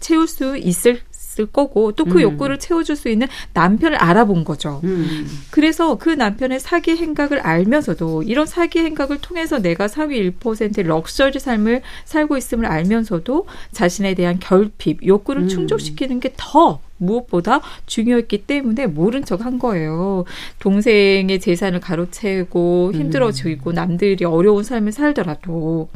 [0.00, 1.00] 채울 수 있을
[1.36, 2.22] 있을 거고 또그 음.
[2.22, 4.80] 욕구를 채워줄 수 있는 남편을 알아본 거죠.
[4.84, 5.28] 음.
[5.50, 11.82] 그래서 그 남편의 사기 행각을 알면서도 이런 사기 행각을 통해서 내가 사위 1%의 럭셔리 삶을
[12.06, 15.48] 살고 있음을 알면서도 자신에 대한 결핍, 욕구를 음.
[15.48, 20.24] 충족시키는 게 더 무엇보다 중요했기 때문에 모른 척 한 거예요.
[20.58, 23.74] 동생의 재산을 가로채고 힘들어지고 음.
[23.74, 25.88] 남들이 어려운 삶을 살더라도.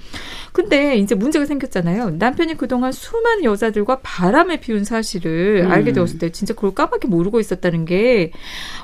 [0.52, 2.10] 근데 이제 문제가 생겼잖아요.
[2.10, 5.70] 남편이 그동안 수많은 여자들과 바람을 피운 사실을 음.
[5.70, 8.32] 알게 되었을 때 진짜 그걸 까맣게 모르고 있었다는 게,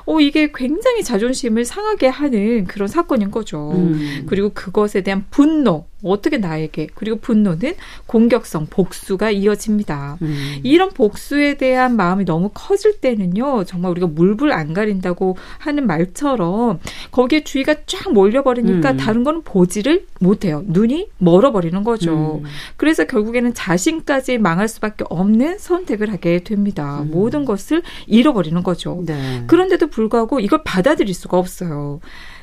[0.05, 3.71] 어, 이게 굉장히 자존심을 상하게 하는 그런 사건인 거죠.
[3.71, 4.25] 음.
[4.27, 7.73] 그리고 그것에 대한 분노, 어떻게 나에게 그리고 분노는
[8.05, 10.17] 공격성 복수가 이어집니다.
[10.21, 10.59] 음.
[10.63, 16.79] 이런 복수에 대한 마음이 너무 커질 때는요 정말 우리가 물불 안 가린다고 하는 말처럼
[17.11, 18.97] 거기에 주의가 쫙 몰려버리니까 음.
[18.97, 20.63] 다른 거는 보지를 못해요.
[20.67, 22.41] 눈이 멀어버리는 거죠.
[22.43, 22.49] 음.
[22.75, 27.01] 그래서 결국에는 자신까지 망할 수밖에 없는 선택을 하게 됩니다.
[27.01, 27.11] 음.
[27.11, 29.03] 모든 것을 잃어버리는 거죠.
[29.05, 29.43] 네.
[29.47, 31.99] 그런데도 불구하고 이걸 받아들일 수가 없어요.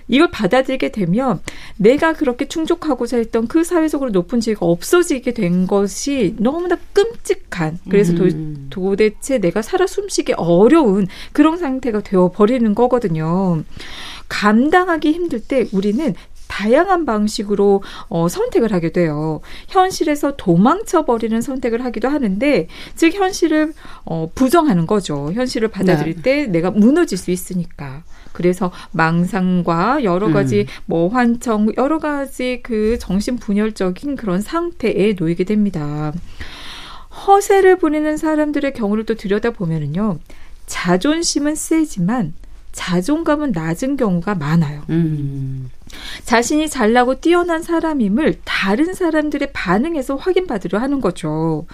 [0.09, 1.41] 이걸 받아들이게 되면
[1.77, 8.67] 내가 그렇게 충족하고자 했던 그 사회적으로 높은 지위가 없어지게 된 것이 너무나 끔찍한 그래서 음.
[8.71, 13.65] 도, 대체 내가 살아 숨쉬기 어려운 그런 상태가 되어 버리는 거거든요.
[14.29, 16.15] 감당하기 힘들 때 우리는
[16.55, 19.41] 다양한 방식으로 어, 선택을 하게 돼요.
[19.67, 23.73] 현실에서 도망쳐 버리는 선택을 하기도 하는데, 즉 현실을
[24.05, 25.33] 어, 부정하는 거죠.
[25.33, 26.23] 현실을 받아들일 네.
[26.23, 28.05] 때 내가 무너질 수 있으니까.
[28.31, 30.67] 그래서 망상과 여러 가지 음.
[30.87, 36.13] 뭐 환청 여러 가지 그 정신 분열적인 그런 상태에 놓이게 됩니다.
[37.27, 40.19] 허세를 부리는 사람들의 경우를 또 들여다 보면은요.
[40.67, 42.35] 자존심은 세지만
[42.71, 44.83] 자존감은 낮은 경우가 많아요.
[44.91, 45.71] 음.
[46.25, 51.67] 자신이 잘나고 뛰어난 사람임을 다른 사람들의 반응에서 확인받으려 하는 거죠.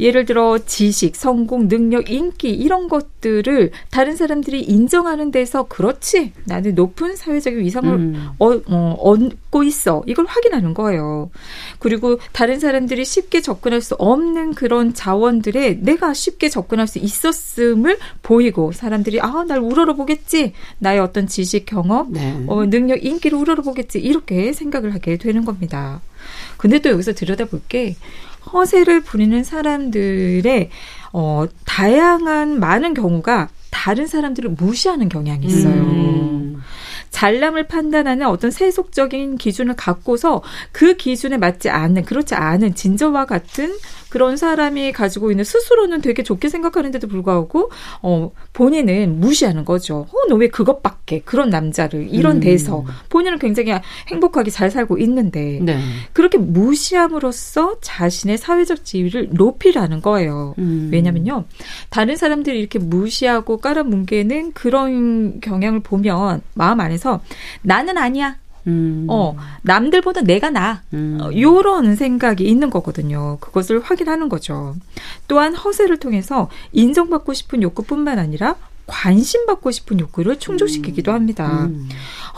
[0.00, 7.16] 예를 들어 지식, 성공, 능력, 인기 이런 것들을 다른 사람들이 인정하는 데서 그렇지 나는 높은
[7.16, 8.28] 사회적인 위상을 음.
[8.38, 11.30] 어, 어, 얻고 있어 이걸 확인하는 거예요.
[11.78, 18.72] 그리고 다른 사람들이 쉽게 접근할 수 없는 그런 자원들에 내가 쉽게 접근할 수 있었음을 보이고
[18.72, 22.44] 사람들이 아 날 우러러 보겠지 나의 어떤 지식, 경험, 네.
[22.46, 26.00] 어, 능력, 인기를 우러러 보겠지 이렇게 생각을 하게 되는 겁니다.
[26.56, 27.96] 근데 또 여기서 들여다볼 게
[28.52, 30.70] 허세를 부리는 사람들의
[31.12, 35.82] 어, 다양한 많은 경우가 다른 사람들을 무시하는 경향이 있어요.
[35.82, 36.62] 음.
[37.10, 43.76] 잘남을 판단하는 어떤 세속적인 기준을 갖고서 그 기준에 맞지 않는 그렇지 않은 진저와 같은
[44.10, 47.70] 그런 사람이 가지고 있는 스스로는 되게 좋게 생각하는데도 불구하고
[48.02, 50.06] 어 본인은 무시하는 거죠.
[50.12, 52.40] 어 너 왜 그것밖에 그런 남자를 이런 음.
[52.40, 53.72] 데서 본인은 굉장히
[54.08, 55.78] 행복하게 잘 살고 있는데 네.
[56.12, 60.54] 그렇게 무시함으로써 자신의 사회적 지위를 높이라는 거예요.
[60.58, 60.88] 음.
[60.92, 61.44] 왜냐면요.
[61.88, 67.20] 다른 사람들이 이렇게 무시하고 깔아뭉개는 그런 경향을 보면 마음 안에서
[67.62, 68.36] 나는 아니야.
[68.66, 69.06] 음.
[69.08, 70.82] 어, 남들보다 내가 나.
[70.92, 71.18] 음.
[71.20, 73.38] 어, 요런 생각이 있는 거거든요.
[73.40, 74.76] 그것을 확인하는 거죠.
[75.28, 78.56] 또한 허세를 통해서 인정받고 싶은 욕구뿐만 아니라
[78.90, 81.14] 관심받고 싶은 욕구를 충족시키기도 음.
[81.14, 81.64] 합니다.
[81.66, 81.88] 음.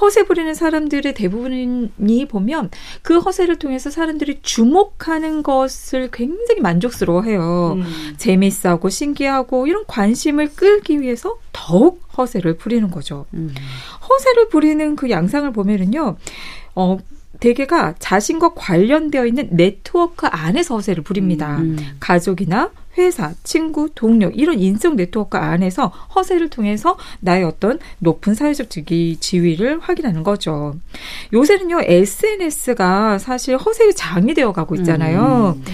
[0.01, 2.71] 허세 부리는 사람들의 대부분이 보면
[3.03, 7.75] 그 허세를 통해서 사람들이 주목하는 것을 굉장히 만족스러워해요.
[7.77, 8.15] 음.
[8.19, 13.27] 재미있어하고 신기하고 이런 관심을 끌기 위해서 더욱 허세를 부리는 거죠.
[13.35, 13.55] 음.
[14.09, 16.17] 허세를 부리는 그 양상을 보면은요,
[16.75, 16.99] 어,
[17.41, 21.59] 대개가 자신과 관련되어 있는 네트워크 안에서 허세를 부립니다.
[21.59, 21.77] 음.
[21.99, 29.17] 가족이나 회사, 친구, 동료 이런 인성 네트워크 안에서 허세를 통해서 나의 어떤 높은 사회적 지위,
[29.19, 30.75] 지위를 확인하는 거죠.
[31.33, 35.57] 요새는요 SNS가 사실 허세의 장이 되어 가고 있잖아요.
[35.57, 35.63] 음.
[35.65, 35.73] 네,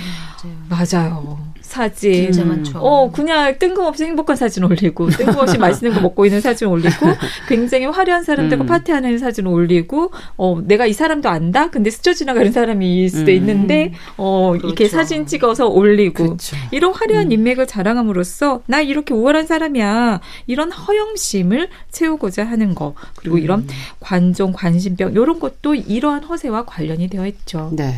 [0.69, 1.09] 맞아요.
[1.11, 1.48] 맞아요.
[1.69, 2.33] 사진.
[2.33, 2.79] 진짜 많죠.
[2.79, 6.89] 어, 그냥 뜬금없이 행복한 사진 올리고, 뜬금없이 맛있는 거 먹고 있는 사진 올리고,
[7.47, 8.67] 굉장히 화려한 사람들과 음.
[8.67, 11.71] 파티하는 사진 올리고, 어, 내가 이 사람도 안다?
[11.71, 13.37] 근데 스쳐 지나가는 사람일 수도 음.
[13.37, 14.67] 있는데, 어, 그렇죠.
[14.67, 16.57] 이렇게 사진 찍어서 올리고, 그렇죠.
[16.71, 17.33] 이런 화려한 음.
[17.33, 20.21] 인맥을 자랑함으로써, 나 이렇게 우월한 사람이야.
[20.47, 22.95] 이런 허영심을 채우고자 하는 거.
[23.17, 23.43] 그리고 음.
[23.43, 23.69] 이런
[24.01, 27.71] 관종, 관심병, 이런 것도 이러한 허세와 관련이 되어 있죠.
[27.77, 27.95] 네.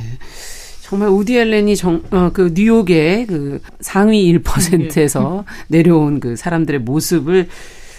[0.91, 7.49] 정말 우디 앨런이 정, 어, 그 뉴욕의 그 상위 1%에서 내려온 그 사람들의 모습을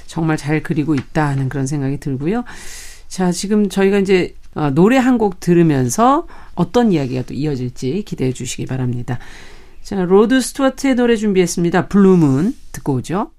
[0.08, 2.44] 정말 잘 그리고 있다는 그런 생각이 들고요.
[3.08, 8.66] 자, 지금 저희가 이제 어, 노래 한 곡 들으면서 어떤 이야기가 또 이어질지 기대해 주시기
[8.66, 9.20] 바랍니다.
[9.82, 11.88] 자, 로드 스튜어트의 노래 준비했습니다.
[11.88, 13.32] 블루문 듣고 오죠.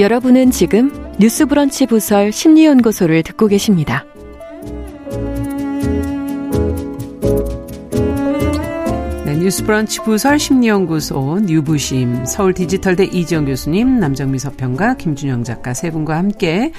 [0.00, 4.06] 여러분은 지금 뉴스브런치 부설 심리연구소를 듣고 계십니다.
[9.26, 16.16] 네, 뉴스브런치 부설 심리연구소 뉴부심 서울 디지털대 이지영 교수님 남정미 서평가 김준영 작가 세 분과
[16.16, 16.72] 함께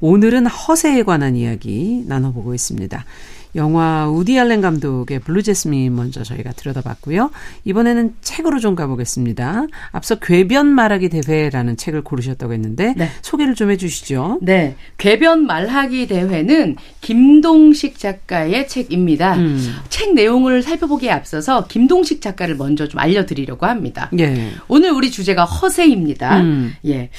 [0.00, 3.04] 오늘은 허세에 관한 이야기 나눠보고 있습니다.
[3.58, 7.30] 영화 우디 알렌 감독의 블루 재스민 먼저 저희가 들여다봤고요.
[7.64, 9.66] 이번에는 책으로 좀 가보겠습니다.
[9.90, 13.10] 앞서 궤변 말하기 대회라는 책을 고르셨다고 했는데 네.
[13.20, 14.38] 소개를 좀 해주시죠.
[14.42, 19.34] 네, 궤변 말하기 대회는 김동식 작가의 책입니다.
[19.36, 19.76] 음.
[19.88, 24.10] 책 내용을 살펴보기에 앞서서 김동식 작가를 먼저 좀 알려드리려고 합니다.
[24.18, 24.52] 예.
[24.68, 26.40] 오늘 우리 주제가 허세입니다.
[26.40, 26.74] 음.
[26.86, 27.10] 예,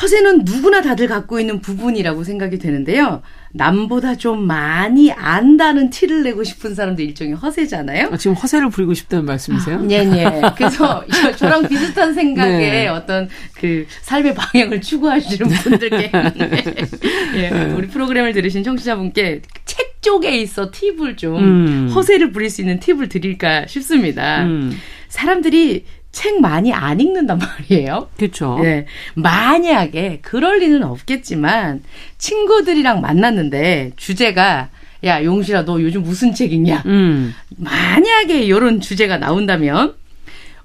[0.00, 3.22] 허세는 누구나 다들 갖고 있는 부분이라고 생각이 되는데요.
[3.54, 8.08] 남보다 좀 많이 안다는 티를 내고 싶은 사람도 일종의 허세잖아요.
[8.12, 9.76] 아, 지금 허세를 부리고 싶다는 말씀이세요?
[9.76, 10.24] 아, 네, 네.
[10.56, 11.04] 그래서
[11.36, 12.88] 저랑 비슷한 생각의 네.
[12.88, 16.10] 어떤 그 삶의 방향을 추구하시는 분들께
[17.36, 17.72] 예, 네.
[17.76, 21.92] 우리 프로그램을 들으신 청취자분께 책 쪽에 있어 팁을 좀 음.
[21.94, 24.44] 허세를 부릴 수 있는 팁을 드릴까 싶습니다.
[24.44, 24.76] 음.
[25.08, 28.08] 사람들이 책 많이 안 읽는단 말이에요.
[28.16, 28.58] 그렇죠.
[28.62, 28.86] 네.
[29.14, 31.82] 만약에 그럴 리는 없겠지만
[32.18, 34.68] 친구들이랑 만났는데 주제가
[35.04, 36.84] 야 용실아 너 요즘 무슨 책 읽냐?
[36.86, 37.34] 음.
[37.56, 39.94] 만약에 이런 주제가 나온다면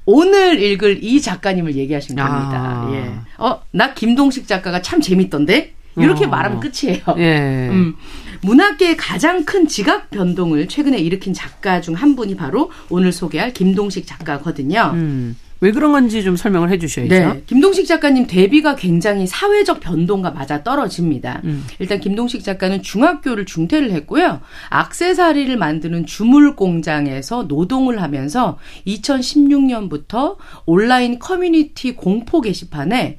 [0.06, 2.52] 오늘 읽을 이 작가님을 얘기하시면 됩니다.
[2.54, 2.92] 아.
[2.94, 3.12] 예.
[3.38, 5.74] 어, 나 김동식 작가가 참 재밌던데?
[5.98, 6.28] 이렇게 어.
[6.28, 7.02] 말하면 끝이에요.
[7.18, 7.70] 예.
[7.70, 7.96] 음.
[8.43, 14.06] 문학계의 가장 큰 지각 변동을 최근에 일으킨 작가 중 한 분이 바로 오늘 소개할 김동식
[14.08, 14.91] 작가거든요.
[14.93, 15.36] 음.
[15.60, 17.10] 왜 그런 건지 좀 설명을 해 주셔야죠.
[17.10, 17.43] 네.
[17.47, 21.41] 김동식 작가님 데뷔가 굉장히 사회적 변동과 맞아 떨어집니다.
[21.45, 21.65] 음.
[21.80, 24.39] 일단 김동식 작가는 중학교를 중퇴를 했고요.
[24.69, 33.17] 악세사리를 만드는 주물 공장에서 노동을 하면서 2016년부터 온라인 커뮤니티 공포 게시판에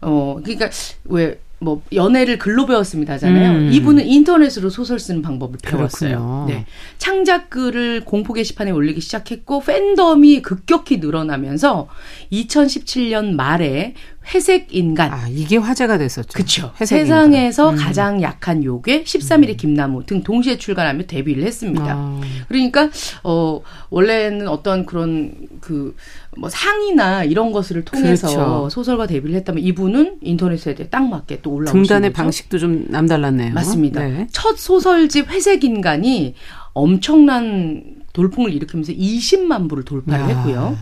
[0.00, 0.70] 어 그러니까
[1.06, 3.50] 왜 뭐 연애를 글로 배웠습니다 하잖아요.
[3.52, 3.72] 음.
[3.72, 6.46] 이분은 인터넷으로 소설 쓰는 방법을 배웠어요.
[6.48, 6.64] 네.
[6.96, 11.88] 창작글을 공포 게시판에 올리기 시작했고 팬덤이 급격히 늘어나면서
[12.32, 13.94] 2017년 말에
[14.32, 15.12] 회색 인간.
[15.12, 16.28] 아, 이게 화제가 됐었죠.
[16.32, 16.72] 그렇죠.
[16.84, 17.76] 세상에서 음.
[17.76, 19.56] 가장 약한 요괴 13일의 음.
[19.56, 21.86] 김남우 등 동시에 출간하며 데뷔를 했습니다.
[21.88, 22.20] 아.
[22.48, 22.90] 그러니까
[23.24, 25.94] 어 원래는 어떤 그런 그
[26.36, 28.68] 뭐 상이나 이런 것을 통해서 그렇죠.
[28.70, 32.22] 소설가 데뷔를 했다면 이분은 인터넷에 딱 맞게 또 올라오신 등단의 거죠.
[32.22, 33.52] 방식도 좀 남달랐네요.
[33.52, 34.00] 맞습니다.
[34.00, 34.26] 네.
[34.30, 36.34] 첫 소설집 회색 인간이
[36.72, 40.78] 엄청난 돌풍을 일으키면서 20만 부를 돌파를 했고요.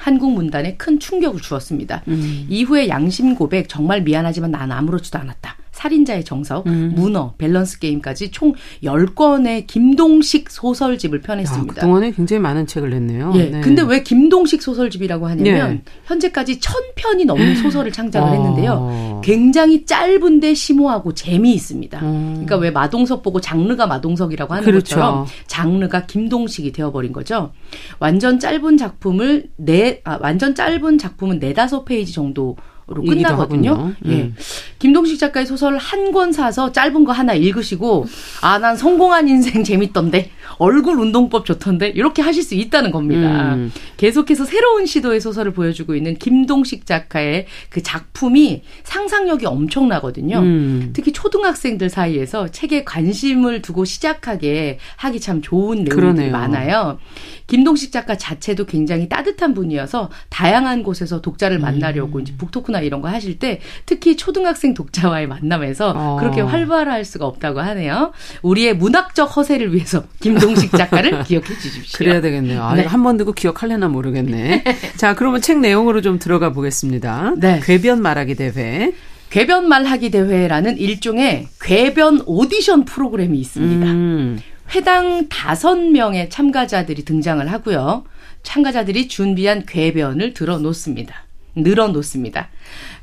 [0.00, 2.02] 한국 문단에 큰 충격을 주었습니다.
[2.08, 2.46] 음.
[2.48, 5.56] 이후에 양심 고백 정말 미안하지만 난 아무렇지도 않았다.
[5.80, 6.92] 살인자의 정석, 음.
[6.94, 11.72] 문어, 밸런스 게임까지 총 10권의 김동식 소설집을 펴냈습니다.
[11.72, 13.32] 야, 그동안에 굉장히 많은 책을 냈네요.
[13.36, 13.44] 예.
[13.46, 13.60] 네.
[13.60, 15.82] 근데 왜 김동식 소설집이라고 하냐면 네.
[16.04, 18.32] 현재까지 1000편이 넘는 소설을 창작을 어.
[18.32, 19.20] 했는데요.
[19.24, 22.00] 굉장히 짧은데 심오하고 재미있습니다.
[22.00, 22.30] 음.
[22.32, 24.96] 그러니까 왜 마동석 보고 장르가 마동석이라고 하는 그렇죠.
[24.96, 27.52] 것처럼 장르가 김동식이 되어버린 거죠.
[27.98, 32.56] 완전 짧은 작품을 네, 아, 완전 짧은 작품은 네다섯 페이지 정도
[32.94, 33.92] 로 끝나거든요.
[34.06, 34.10] 예.
[34.10, 34.36] 음.
[34.80, 38.06] 김동식 작가의 소설 한 권 사서 짧은 거 하나 읽으시고
[38.42, 43.54] 아 난 성공한 인생 재밌던데 얼굴 운동법 좋던데 이렇게 하실 수 있다는 겁니다.
[43.54, 43.72] 음.
[43.96, 50.38] 계속해서 새로운 시도의 소설을 보여주고 있는 김동식 작가의 그 작품이 상상력이 엄청나거든요.
[50.38, 50.90] 음.
[50.92, 56.30] 특히 초등학생들 사이에서 책에 관심을 두고 시작하게 하기 참 좋은 내용들이 그러네요.
[56.30, 56.98] 많아요.
[57.46, 61.62] 김동식 작가 자체도 굉장히 따뜻한 분이어서 다양한 곳에서 독자를 음.
[61.62, 62.22] 만나려고 음.
[62.22, 66.16] 이제 북토크나 이런 거 하실 때 특히 초등학생 독자와의 만남에서 어.
[66.20, 68.12] 그렇게 활발할 수가 없다고 하네요.
[68.42, 71.98] 우리의 문학적 허세를 위해서 김동 식 작가를 기억해 주십시오.
[71.98, 72.62] 그래야 되겠네요.
[72.62, 72.84] 아, 네.
[72.84, 74.64] 한번 듣고 기억할래나 모르겠네.
[74.96, 77.34] 자, 그러면 책 내용으로 좀 들어가 보겠습니다.
[77.38, 77.60] 네.
[77.62, 78.92] 궤변 말하기 대회.
[79.30, 83.86] 궤변 말하기 대회라는 일종의 궤변 오디션 프로그램이 있습니다.
[83.86, 84.40] 음.
[84.74, 88.04] 회당 다섯 명의 참가자들이 등장을 하고요.
[88.42, 91.26] 참가자들이 준비한 궤변을 들어 놓습니다.
[91.54, 92.48] 늘어 놓습니다.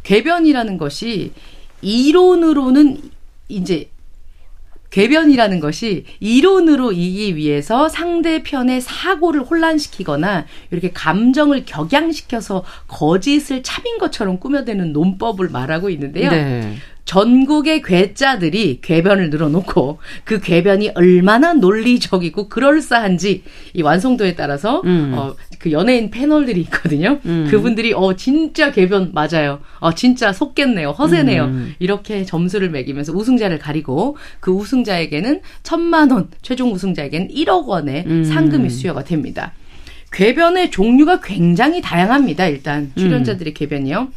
[0.04, 1.34] 궤변이라는 것이
[1.82, 2.98] 이론으로는
[3.50, 3.90] 이제
[4.90, 14.94] 궤변이라는 것이 이론으로 이기 위해서 상대편의 사고를 혼란시키거나 이렇게 감정을 격양시켜서 거짓을 참인 것처럼 꾸며대는
[14.94, 16.32] 논법을 말하고 있는데요.
[16.32, 16.76] 네.
[17.08, 23.44] 전국의 괴짜들이 궤변을 늘어놓고 그 궤변이 얼마나 논리적이고 그럴싸한지
[23.74, 25.14] 이 완성도에 따라서 음.
[25.16, 27.20] 어, 그 연예인 패널들이 있거든요.
[27.26, 27.48] 음.
[27.50, 29.62] 그분들이 어 진짜 궤변 맞아요.
[29.80, 30.92] 어 진짜 속겠네요.
[30.92, 31.46] 허세네요.
[31.46, 31.76] 음.
[31.80, 38.24] 이렇게 점수를 매기면서 우승자를 가리고 그 우승자에게는 천만 원, 최종 우승자에게는 1억 원의 음.
[38.26, 39.54] 상금이 수여가 됩니다.
[40.12, 42.48] 궤변의 종류가 굉장히 다양합니다.
[42.48, 43.56] 일단 출연자들의 음.
[43.56, 44.08] 궤변이요.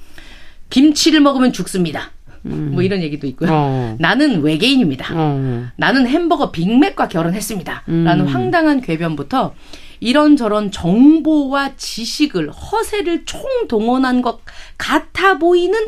[0.71, 2.11] 김치를 먹으면 죽습니다.
[2.47, 2.71] 음.
[2.73, 3.51] 뭐 이런 얘기도 있고요.
[3.53, 3.97] 어.
[3.99, 5.15] 나는 외계인입니다.
[5.15, 5.67] 어.
[5.77, 7.85] 나는 햄버거 빅맥과 결혼했습니다.
[7.89, 8.05] 음.
[8.05, 9.55] 라는 황당한 궤변부터
[10.01, 14.41] 이런저런 정보와 지식을 허세를 총동원한 것
[14.79, 15.79] 같아 보이는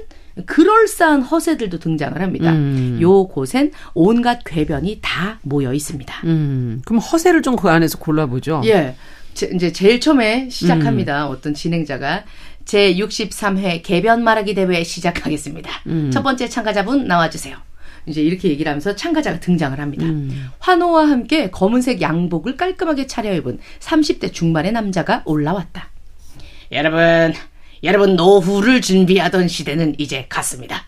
[0.47, 2.53] 그럴싸한 허세들도 등장을 합니다.
[2.53, 2.99] 음.
[3.03, 6.15] 요 곳엔 온갖 궤변이 다 모여 있습니다.
[6.25, 6.81] 음.
[6.85, 8.63] 그럼 허세를 좀 그 안에서 골라보죠.
[8.65, 8.95] 예.
[9.35, 11.27] 제, 이제 제일 처음에 시작합니다.
[11.27, 11.33] 음.
[11.33, 12.25] 어떤 진행자가
[12.65, 15.71] 제63회 개변 말하기 대회 시작하겠습니다.
[15.87, 16.11] 음.
[16.11, 17.57] 첫 번째 참가자분 나와주세요.
[18.07, 20.05] 이제 이렇게 얘기를 하면서 참가자가 등장을 합니다.
[20.05, 20.51] 음.
[20.59, 25.91] 환호와 함께 검은색 양복을 깔끔하게 차려입은 30대 중반의 남자가 올라왔다.
[26.73, 27.35] 여러분,
[27.85, 30.87] 여러분 노후를 준비하던 시대는 이제 갔습니다.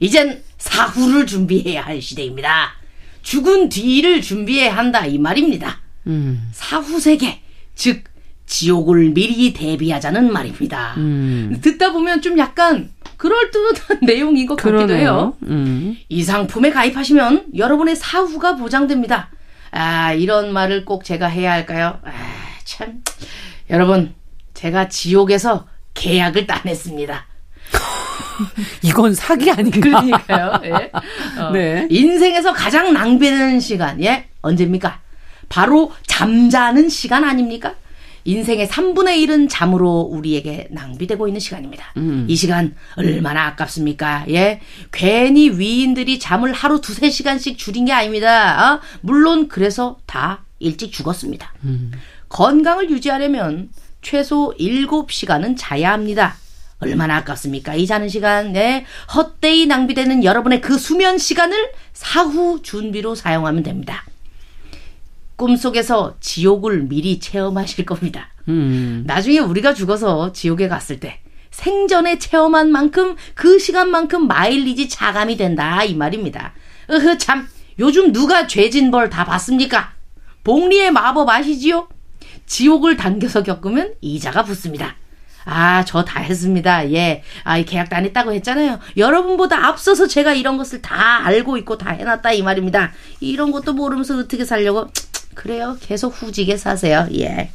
[0.00, 2.74] 이젠 사후를 준비해야 할 시대입니다.
[3.22, 5.80] 죽은 뒤를 준비해야 한다 이 말입니다.
[6.06, 6.48] 음.
[6.52, 7.40] 사후 세계,
[7.74, 8.04] 즉
[8.46, 10.94] 지옥을 미리 대비하자는 말입니다.
[10.96, 11.58] 음.
[11.60, 14.86] 듣다 보면 좀 약간 그럴듯한 내용인 것 그러네요.
[14.86, 15.34] 같기도 해요.
[15.44, 15.96] 음.
[16.08, 19.30] 이 상품에 가입하시면 여러분의 사후가 보장됩니다.
[19.72, 21.98] 아, 이런 말을 꼭 제가 해야 할까요?
[22.04, 22.10] 아,
[22.64, 23.02] 참.
[23.68, 24.14] 여러분,
[24.54, 27.26] 제가 지옥에서 계약을 따냈습니다.
[28.82, 29.80] 이건 사기 아닌가?
[29.80, 30.60] 그러니까요.
[30.64, 30.70] 예.
[31.40, 31.86] 어, 네.
[31.90, 34.28] 인생에서 가장 낭비되는 시간, 예?
[34.42, 35.00] 언제입니까?
[35.48, 37.74] 바로 잠자는 시간 아닙니까?
[38.26, 41.92] 인생의 3분의 1은 잠으로 우리에게 낭비되고 있는 시간입니다.
[41.96, 42.26] 음.
[42.28, 44.24] 이 시간 얼마나 아깝습니까?
[44.30, 44.60] 예.
[44.92, 48.74] 괜히 위인들이 잠을 하루 두세 시간씩 줄인 게 아닙니다.
[48.74, 48.80] 어?
[49.00, 51.54] 물론 그래서 다 일찍 죽었습니다.
[51.64, 51.92] 음.
[52.28, 53.70] 건강을 유지하려면
[54.02, 56.36] 최소 7시간은 자야 합니다.
[56.78, 57.74] 얼마나 아깝습니까?
[57.74, 58.84] 이 자는 시간, 네.
[59.14, 64.04] 헛되이 낭비되는 여러분의 그 수면 시간을 사후 준비로 사용하면 됩니다.
[65.36, 68.28] 꿈속에서 지옥을 미리 체험하실 겁니다.
[68.48, 69.04] 음.
[69.06, 71.20] 나중에 우리가 죽어서 지옥에 갔을 때
[71.50, 76.52] 생전에 체험한 만큼 그 시간만큼 마일리지 자감이 된다 이 말입니다.
[76.90, 79.92] 으흐 참 요즘 누가 죄진 벌다 받습니까?
[80.44, 81.88] 복리의 마법 아시지요?
[82.46, 84.96] 지옥을 당겨서 겪으면 이자가 붙습니다.
[85.48, 86.90] 아, 저 다 했습니다.
[86.92, 87.22] 예.
[87.44, 88.80] 아, 계약도 안 했다고 했잖아요.
[88.96, 92.92] 여러분보다 앞서서 제가 이런 것을 다 알고 있고 다 해놨다 이 말입니다.
[93.20, 94.88] 이런 것도 모르면서 어떻게 살려고
[95.36, 95.76] 그래요.
[95.80, 97.06] 계속 후지게 사세요.
[97.14, 97.50] 예.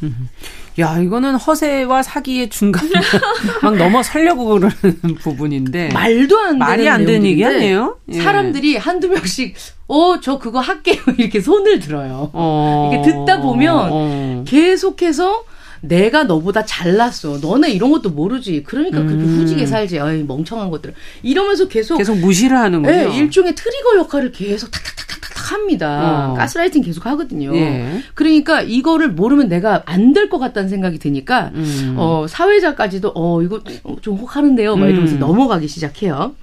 [0.80, 2.88] 야, 이거는 허세와 사기의 중간
[3.62, 4.72] 막 넘어 살려고 그러는
[5.20, 7.98] 부분인데 말도 안 되는 말이 안 되는 얘기 아니에요?
[8.10, 8.22] 예.
[8.22, 9.56] 사람들이 한두 명씩
[9.88, 10.96] 어, 저 그거 할게요.
[11.18, 12.30] 이렇게 손을 들어요.
[12.32, 14.44] 어, 이렇게 듣다 보면 어.
[14.48, 15.44] 계속해서
[15.82, 17.40] 내가 너보다 잘났어.
[17.42, 18.64] 너네 이런 것도 모르지.
[18.64, 19.08] 그러니까 음.
[19.08, 20.00] 그렇게 후지게 살지.
[20.00, 20.94] 어이, 멍청한 것들.
[21.24, 22.92] 이러면서 계속 계속 무시를 하는군요.
[22.96, 26.32] 네, 일종의 트리거 역할을 계속 탁탁탁탁탁 합니다.
[26.32, 26.34] 어.
[26.36, 27.56] 가스라이팅 계속 하거든요.
[27.56, 28.02] 예.
[28.14, 31.96] 그러니까 이거를 모르면 내가 안 될 것 같다는 생각이 드니까 음.
[31.98, 33.62] 어, 사회자까지도 어 이거
[34.02, 34.76] 좀 혹하는데요.
[34.76, 35.20] 막 이러면서 음.
[35.20, 36.36] 넘어가기 시작해요.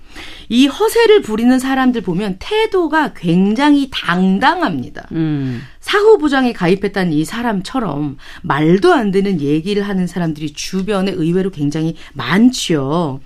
[0.48, 5.06] 이 허세를 부리는 사람들 보면 태도가 굉장히 당당합니다.
[5.12, 5.62] 음.
[5.80, 13.20] 사후 부장에 가입했다는 이 사람처럼 말도 안 되는 얘기를 하는 사람들이 주변에 의외로 굉장히 많지요.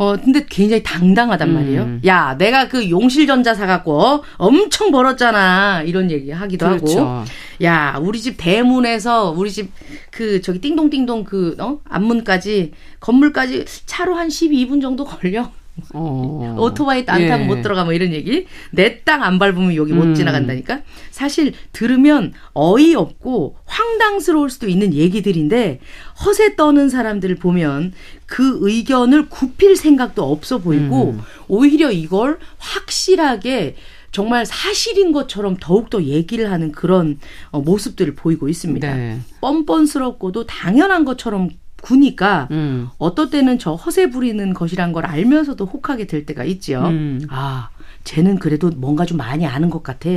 [0.00, 1.82] 어, 근데 굉장히 당당하단 말이에요.
[1.82, 2.00] 음.
[2.06, 5.82] 야, 내가 그 용실전자 사갖고 엄청 벌었잖아.
[5.82, 7.00] 이런 얘기 하기도 그렇죠.
[7.00, 7.24] 하고.
[7.62, 9.70] 야, 우리 집 대문에서 우리 집
[10.10, 11.80] 그 저기 띵동띵동 그, 어?
[11.88, 15.50] 앞문까지 건물까지 차로 한 12분 정도 걸려.
[15.94, 16.56] 어.
[16.60, 17.46] 오토바이 안 타고 예.
[17.46, 18.46] 못 들어가 뭐 이런 얘기.
[18.70, 20.14] 내 땅 안 밟으면 여기 못 음.
[20.14, 20.80] 지나간다니까.
[21.10, 25.80] 사실 들으면 어이없고 황당스러울 수도 있는 얘기들인데
[26.24, 27.92] 허세 떠는 사람들을 보면
[28.26, 31.20] 그 의견을 굽힐 생각도 없어 보이고 음.
[31.48, 33.76] 오히려 이걸 확실하게
[34.12, 37.18] 정말 사실인 것처럼 더욱더 얘기를 하는 그런
[37.50, 38.94] 어, 모습들을 보이고 있습니다.
[38.94, 39.20] 네.
[39.40, 41.50] 뻔뻔스럽고도 당연한 것처럼
[41.80, 42.88] 구니까 음.
[42.98, 46.86] 어떨 때는 저 허세 부리는 것이란 걸 알면서도 혹하게 될 때가 있지요.
[46.86, 47.26] 음.
[47.30, 47.70] 아,
[48.04, 50.08] 쟤는 그래도 뭔가 좀 많이 아는 것 같아.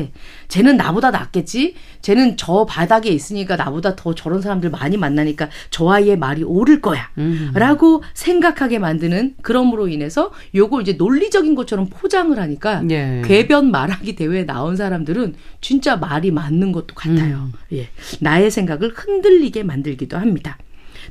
[0.47, 1.75] 쟤는 나보다 낫겠지?
[2.01, 7.09] 쟤는 저 바닥에 있으니까 나보다 더 저런 사람들 많이 만나니까 저 아이의 말이 옳을 거야.
[7.17, 7.51] 음.
[7.53, 13.21] 라고 생각하게 만드는 그럼으로 인해서 요걸 이제 논리적인 것처럼 포장을 하니까 예.
[13.25, 17.51] 궤변 말하기 대회에 나온 사람들은 진짜 말이 맞는 것도 같아요.
[17.51, 17.53] 음.
[17.73, 17.89] 예.
[18.21, 20.57] 나의 생각을 흔들리게 만들기도 합니다.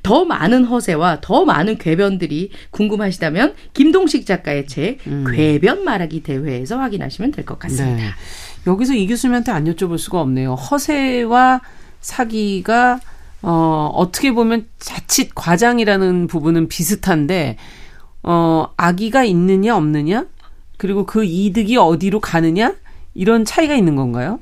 [0.02, 5.24] 더 많은 허세와 더 많은 궤변들이 궁금하시다면 김동식 작가의 책 음.
[5.32, 7.96] 궤변 말하기 대회에서 확인하시면 될 것 같습니다.
[7.96, 8.10] 네.
[8.66, 10.54] 여기서 이 교수님한테 안 여쭤볼 수가 없네요.
[10.54, 11.60] 허세와
[12.00, 13.00] 사기가
[13.42, 17.56] 어, 어떻게 보면 자칫 과장이라는 부분은 비슷한데
[18.22, 20.26] 어, 악의가 있느냐 없느냐
[20.76, 22.74] 그리고 그 이득이 어디로 가느냐
[23.14, 24.38] 이런 차이가 있는 건가요?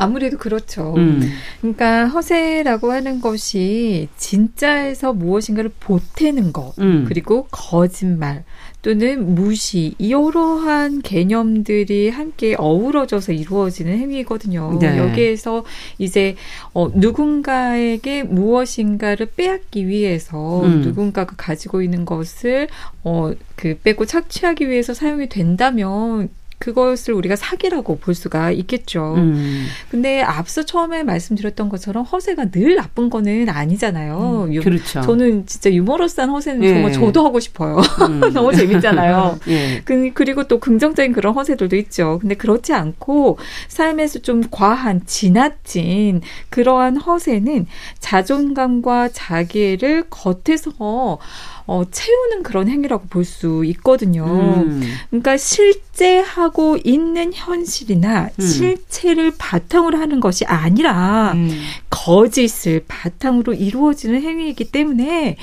[0.00, 0.94] 아무래도 그렇죠.
[0.96, 1.20] 음.
[1.60, 7.04] 그러니까 허세라고 하는 것이 진짜에서 무엇인가를 보태는 것, 음.
[7.06, 8.44] 그리고 거짓말
[8.80, 14.78] 또는 무시 이러한 개념들이 함께 어우러져서 이루어지는 행위거든요.
[14.80, 14.96] 네.
[14.96, 15.64] 여기에서
[15.98, 16.34] 이제
[16.72, 20.80] 어, 누군가에게 무엇인가를 빼앗기 위해서 음.
[20.80, 22.68] 누군가가 가지고 있는 것을
[23.04, 26.30] 어, 그 빼고 착취하기 위해서 사용이 된다면
[26.60, 29.14] 그것을 우리가 사기라고 볼 수가 있겠죠.
[29.16, 29.66] 음.
[29.90, 34.48] 근데 앞서 처음에 말씀드렸던 것처럼 허세가 늘 나쁜 거는 아니잖아요.
[34.50, 35.00] 음, 그렇죠.
[35.00, 36.68] 저는 진짜 유머러스한 허세는 예.
[36.74, 37.78] 정말 저도 하고 싶어요.
[37.78, 38.20] 음.
[38.34, 39.40] 너무 재밌잖아요.
[39.48, 39.80] 예.
[39.86, 42.18] 그, 그리고 또 긍정적인 그런 허세들도 있죠.
[42.20, 43.38] 근데 그렇지 않고
[43.68, 47.66] 삶에서 좀 과한, 지나친 그러한 허세는
[48.00, 51.18] 자존감과 자기를 겉에서
[51.70, 54.24] 어, 채우는 그런 행위라고 볼 수 있거든요.
[54.24, 54.82] 음.
[55.08, 58.44] 그러니까 실제 하고 있는 현실이나 음.
[58.44, 61.50] 실체를 바탕으로 하는 것이 아니라 음.
[61.90, 65.36] 거짓을 바탕으로 이루어지는 행위이기 때문에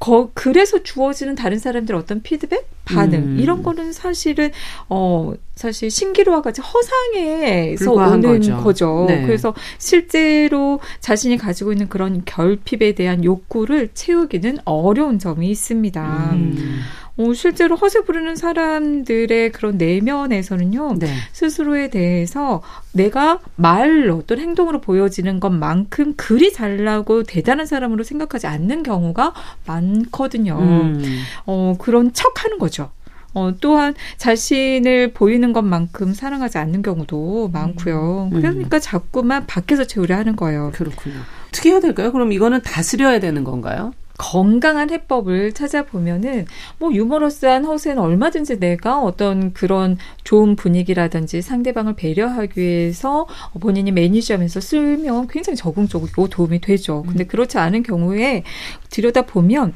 [0.00, 3.38] 거, 그래서 주어지는 다른 사람들 어떤 피드백, 반응 음.
[3.38, 4.50] 이런 거는 사실은
[4.88, 8.56] 어 사실 신기루와 같이 허상에서 오는 거죠.
[8.56, 9.04] 거죠.
[9.06, 9.22] 네.
[9.26, 16.30] 그래서 실제로 자신이 가지고 있는 그런 결핍에 대한 욕구를 채우기는 어려운 점이 있습니다.
[16.32, 16.80] 음.
[17.20, 21.14] 어, 실제로 허세 부르는 사람들의 그런 내면에서는요, 네.
[21.32, 22.62] 스스로에 대해서
[22.92, 29.34] 내가 말로 또는 행동으로 보여지는 것만큼 그리 잘나고 대단한 사람으로 생각하지 않는 경우가
[29.66, 30.58] 많거든요.
[30.58, 31.22] 음.
[31.44, 32.90] 어, 그런 척 하는 거죠.
[33.34, 38.30] 어, 또한 자신을 보이는 것만큼 사랑하지 않는 경우도 많고요.
[38.32, 38.40] 음.
[38.40, 40.72] 그러니까 자꾸만 밖에서 채우려 하는 거예요.
[40.74, 41.16] 그렇군요.
[41.48, 42.12] 어떻게 해야 될까요?
[42.12, 43.92] 그럼 이거는 다스려야 되는 건가요?
[44.20, 46.44] 건강한 해법을 찾아보면은
[46.78, 53.26] 뭐 유머러스한 허세는 얼마든지 내가 어떤 그런 좋은 분위기라든지 상대방을 배려하기 위해서
[53.60, 57.02] 본인이 매니저면서 쓰면 굉장히 적응적이고 도움이 되죠.
[57.08, 57.28] 근데 음.
[57.28, 58.44] 그렇지 않은 경우에
[58.90, 59.72] 들여다 보면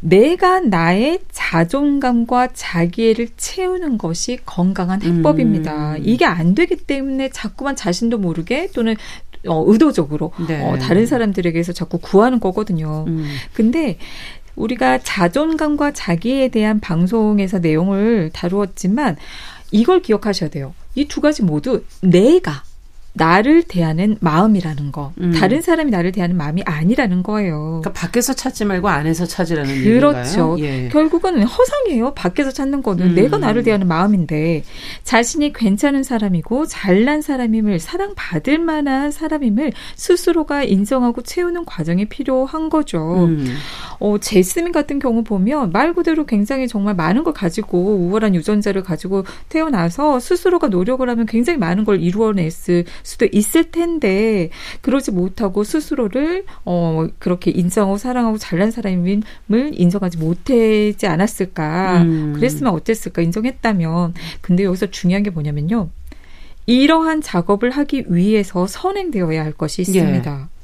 [0.00, 5.92] 내가 나의 자존감과 자기애를 채우는 것이 건강한 해법입니다.
[5.92, 6.02] 음.
[6.02, 8.96] 이게 안 되기 때문에 자꾸만 자신도 모르게 또는
[9.48, 10.62] 어, 의도적으로 네.
[10.62, 13.04] 어, 다른 사람들에게서 자꾸 구하는 거거든요.
[13.06, 13.26] 음.
[13.52, 13.98] 근데
[14.56, 19.16] 우리가 자존감과 자기에 대한 방송에서 내용을 다루었지만
[19.70, 20.74] 이걸 기억하셔야 돼요.
[20.94, 22.62] 이 두 가지 모두 내가
[23.16, 25.12] 나를 대하는 마음이라는 거.
[25.20, 25.32] 음.
[25.32, 27.80] 다른 사람이 나를 대하는 마음이 아니라는 거예요.
[27.82, 30.52] 그러니까 밖에서 찾지 말고 안에서 찾으라는 그렇죠.
[30.52, 30.84] 얘기인가요?
[30.84, 30.88] 예.
[30.90, 32.12] 결국은 허상이에요.
[32.14, 33.14] 밖에서 찾는 거는 음.
[33.14, 34.64] 내가 나를 대하는 마음인데
[35.04, 43.24] 자신이 괜찮은 사람이고 잘난 사람임을 사랑받을 만한 사람임을 스스로가 인정하고 채우는 과정이 필요한 거죠.
[43.24, 43.56] 음.
[43.98, 49.24] 어, 제스민 같은 경우 보면 말 그대로 굉장히 정말 많은 걸 가지고 우월한 유전자를 가지고
[49.48, 54.50] 태어나서 스스로가 노력을 하면 굉장히 많은 걸 이루어냈을 수도 있을 텐데
[54.80, 59.22] 그러지 못하고 스스로를 어 그렇게 인정하고 사랑하고 잘난 사람임을
[59.72, 62.02] 인정하지 못하지 않았을까?
[62.02, 62.32] 음.
[62.34, 63.22] 그랬으면 어땠을까?
[63.22, 65.88] 인정했다면 근데 여기서 중요한 게 뭐냐면요.
[66.66, 70.48] 이러한 작업을 하기 위해서 선행되어야 할 것이 있습니다.
[70.52, 70.55] 예.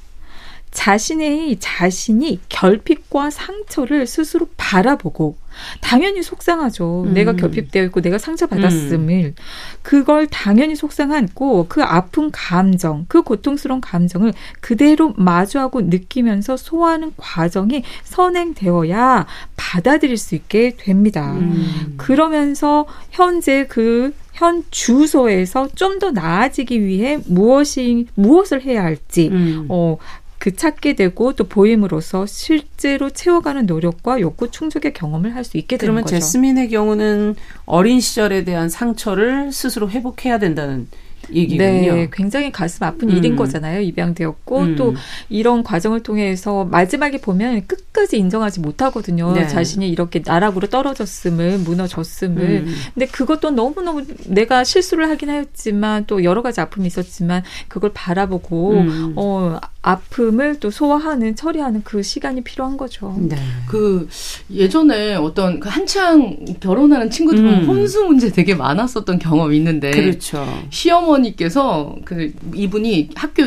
[0.72, 5.36] 자신의 자신이 결핍과 상처를 스스로 바라보고
[5.82, 7.04] 당연히 속상하죠.
[7.08, 7.14] 음.
[7.14, 9.34] 내가 결핍되어 있고 내가 상처받았음을 음.
[9.82, 19.26] 그걸 당연히 속상하고 그 아픈 감정, 그 고통스러운 감정을 그대로 마주하고 느끼면서 소화하는 과정이 선행되어야
[19.56, 21.32] 받아들일 수 있게 됩니다.
[21.34, 21.94] 음.
[21.98, 29.66] 그러면서 현재 그 현 주소에서 좀 더 나아지기 위해 무엇이 무엇을 해야 할지 음.
[29.68, 29.98] 어
[30.42, 35.94] 그 찾게 되고 또 보임으로써 실제로 채워가는 노력과 욕구 충족의 경험을 할 수 있게 되는
[35.94, 36.04] 거죠.
[36.06, 40.88] 그러면 제스민의 경우는 어린 시절에 대한 상처를 스스로 회복해야 된다는
[41.34, 41.94] 얘기군요.
[41.94, 43.16] 네, 굉장히 가슴 아픈 음.
[43.16, 43.80] 일인 거잖아요.
[43.80, 44.76] 입양되었고 음.
[44.76, 44.94] 또
[45.28, 49.32] 이런 과정을 통해서 마지막에 보면 끝까지 인정하지 못하거든요.
[49.32, 49.46] 네.
[49.46, 52.42] 자신이 이렇게 나락으로 떨어졌음을 무너졌음을.
[52.66, 52.74] 음.
[52.94, 58.72] 근데 그것도 너무 너무 내가 실수를 하긴 하였지만 또 여러 가지 아픔이 있었지만 그걸 바라보고
[58.72, 59.12] 음.
[59.16, 63.16] 어 아픔을 또 소화하는 처리하는 그 시간이 필요한 거죠.
[63.18, 63.36] 네.
[63.68, 64.08] 그
[64.50, 67.68] 예전에 어떤 그 한창 결혼하는 친구들 보면 음.
[67.68, 70.46] 혼수 문제 되게 많았었던 경험이 있는데 그렇죠.
[70.70, 73.44] 시어머니 께서 그 이분이 학교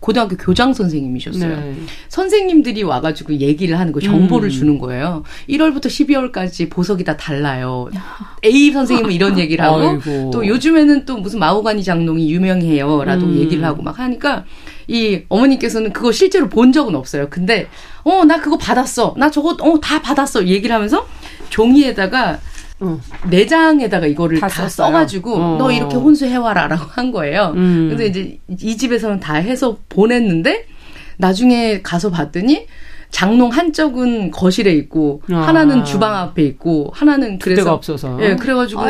[0.00, 1.56] 고등학교 교장 선생님이셨어요.
[1.56, 1.74] 네.
[2.08, 4.50] 선생님들이 와가지고 얘기를 하는 거, 정보를 음.
[4.50, 5.24] 주는 거예요.
[5.48, 7.88] 1월부터 12월까지 보석이 다 달라요.
[8.44, 10.30] A 선생님은 이런 얘기를 하고, 아이고.
[10.32, 13.02] 또 요즘에는 또 무슨 마호가니 장롱이 유명해요.
[13.02, 13.38] 라도 음.
[13.38, 14.44] 얘기를 하고 막 하니까,
[14.86, 17.26] 이 어머니께서는 그거 실제로 본 적은 없어요.
[17.28, 17.66] 근데
[18.04, 19.14] 어 나 그거 받았어.
[19.18, 20.46] 나 저거 어 다 받았어.
[20.46, 21.06] 얘기를 하면서
[21.50, 22.38] 종이에다가
[22.80, 23.00] 어.
[23.28, 25.56] 내장에다가 이거를 다, 다 써가지고 어.
[25.58, 27.52] 너 이렇게 혼수해와라라고 한 거예요.
[27.56, 27.88] 음.
[27.90, 30.66] 근데 이제 이 집에서는 다 해서 보냈는데
[31.16, 32.66] 나중에 가서 봤더니
[33.10, 35.36] 장롱 한쪽은 거실에 있고 아.
[35.38, 38.82] 하나는 주방 앞에 있고 하나는 그래서 없어서 예 그래가지고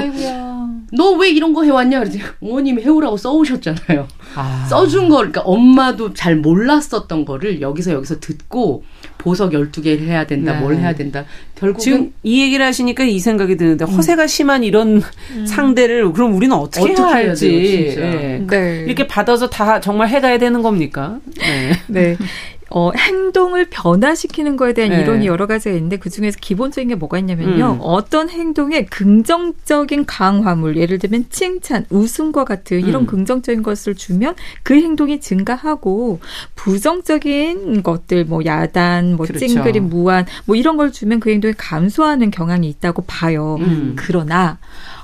[0.93, 4.67] 너 왜 이런 거 해왔냐 그랬더니 어머님이 해오라고 써오셨잖아요 아.
[4.69, 8.83] 써준 거 그러니까 엄마도 잘 몰랐었던 거를 여기서 여기서 듣고
[9.19, 10.61] 보석 12개를 해야 된다 네.
[10.61, 13.91] 뭘 해야 된다 결국 지금 이 얘기를 하시니까 이 생각이 드는데 음.
[13.91, 15.03] 허세가 심한 이런
[15.33, 15.47] 음.
[15.47, 18.47] 상대를 그럼 우리는 어떻게, 어떻게 해야 할지 해야 네.
[18.47, 18.85] 네.
[18.87, 21.19] 이렇게 받아서 다 정말 해가야 되는 겁니까?
[21.37, 21.73] 네.
[21.89, 22.17] 네.
[22.71, 25.01] 어, 행동을 변화시키는 거에 대한 네.
[25.01, 27.75] 이론이 여러 가지가 있는데 그 중에서 기본적인 게 뭐가 있냐면요.
[27.75, 27.79] 음.
[27.81, 33.07] 어떤 행동에 긍정적인 강화물, 예를 들면 칭찬, 웃음과 같은 이런 음.
[33.07, 36.21] 긍정적인 것을 주면 그 행동이 증가하고
[36.57, 39.47] 부정적인 것들, 뭐 야단, 뭐 그렇죠.
[39.47, 43.57] 찡그림, 무한, 뭐 이런 걸 주면 그 행동이 감소하는 경향이 있다고 봐요.
[43.61, 43.95] 음.
[43.97, 44.59] 그러나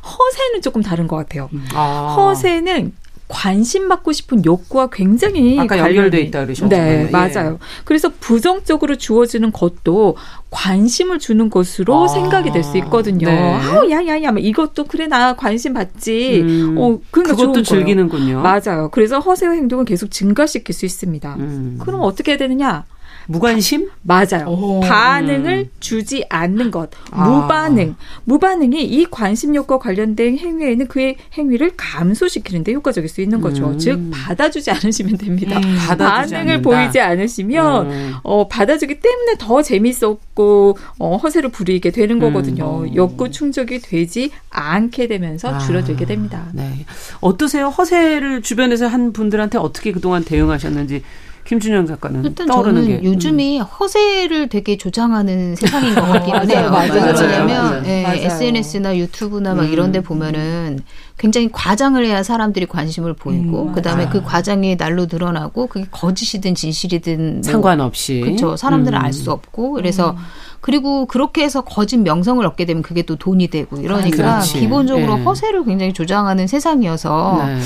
[0.04, 1.48] 허세는 조금 다른 것 같아요.
[1.74, 2.14] 아.
[2.16, 2.92] 허세는
[3.28, 7.06] 관심 받고 싶은 욕구와 굉장히 아까 연결돼 있다 그러셨잖아요.
[7.06, 7.58] 네, 맞아요.
[7.84, 10.16] 그래서 부정적으로 주어지는 것도
[10.50, 12.08] 관심을 주는 것으로 아.
[12.08, 13.26] 생각이 될 수 있거든요.
[13.26, 13.38] 네.
[13.38, 16.40] 아우 야야야, 뭐 이것도 그래 나 관심 받지.
[16.42, 16.76] 음.
[16.78, 18.40] 어, 그러니까 그것도 즐기는군요.
[18.40, 18.88] 맞아요.
[18.92, 21.34] 그래서 허세 행동을 계속 증가시킬 수 있습니다.
[21.38, 21.78] 음.
[21.80, 22.84] 그럼 어떻게 해야 되느냐?
[23.26, 23.88] 무관심?
[24.02, 24.46] 맞아요.
[24.48, 25.70] 오, 반응을 음.
[25.80, 26.90] 주지 않는 것.
[27.10, 27.28] 아.
[27.28, 27.96] 무반응.
[28.24, 33.68] 무반응이 이 관심욕과 관련된 행위에는 그의 행위를 감소시키는데 효과적일 수 있는 거죠.
[33.68, 33.78] 음.
[33.78, 35.58] 즉 받아주지 않으시면 됩니다.
[35.58, 36.62] 음, 반응을 않는다.
[36.62, 38.14] 보이지 않으시면 음.
[38.22, 42.82] 어, 받아주기 때문에 더 재밌었고 어, 허세를 부리게 되는 거거든요.
[42.82, 42.94] 음.
[42.94, 45.58] 욕구 충족이 되지 않게 되면서 아.
[45.58, 46.48] 줄어들게 됩니다.
[46.52, 46.84] 네.
[47.20, 47.68] 어떠세요?
[47.68, 51.02] 허세를 주변에서 한 분들한테 어떻게 그동안 대응하셨는지
[51.44, 53.04] 김준영 작가는 일단 떠오르는 저는 게.
[53.06, 53.64] 요즘이 음.
[53.64, 56.70] 허세를 되게 조장하는 세상인 것 같기는 해요.
[56.70, 57.14] 맞아요.
[57.20, 59.72] 왜냐면 네, SNS나 유튜브나 막 음.
[59.72, 60.80] 이런 데 보면은
[61.18, 67.32] 굉장히 과장을 해야 사람들이 관심을 보이고 음, 그다음에 그 과장이 날로 드러나고 그게 거짓이든 진실이든
[67.34, 68.56] 뭐 상관없이 그렇죠.
[68.56, 69.04] 사람들은 음.
[69.04, 70.16] 알수 없고 그래서 음.
[70.60, 74.60] 그리고 그렇게 해서 거짓 명성을 얻게 되면 그게 또 돈이 되고 이러니까 그렇지.
[74.60, 75.22] 기본적으로 네.
[75.22, 77.60] 허세를 굉장히 조장하는 세상이어서 네.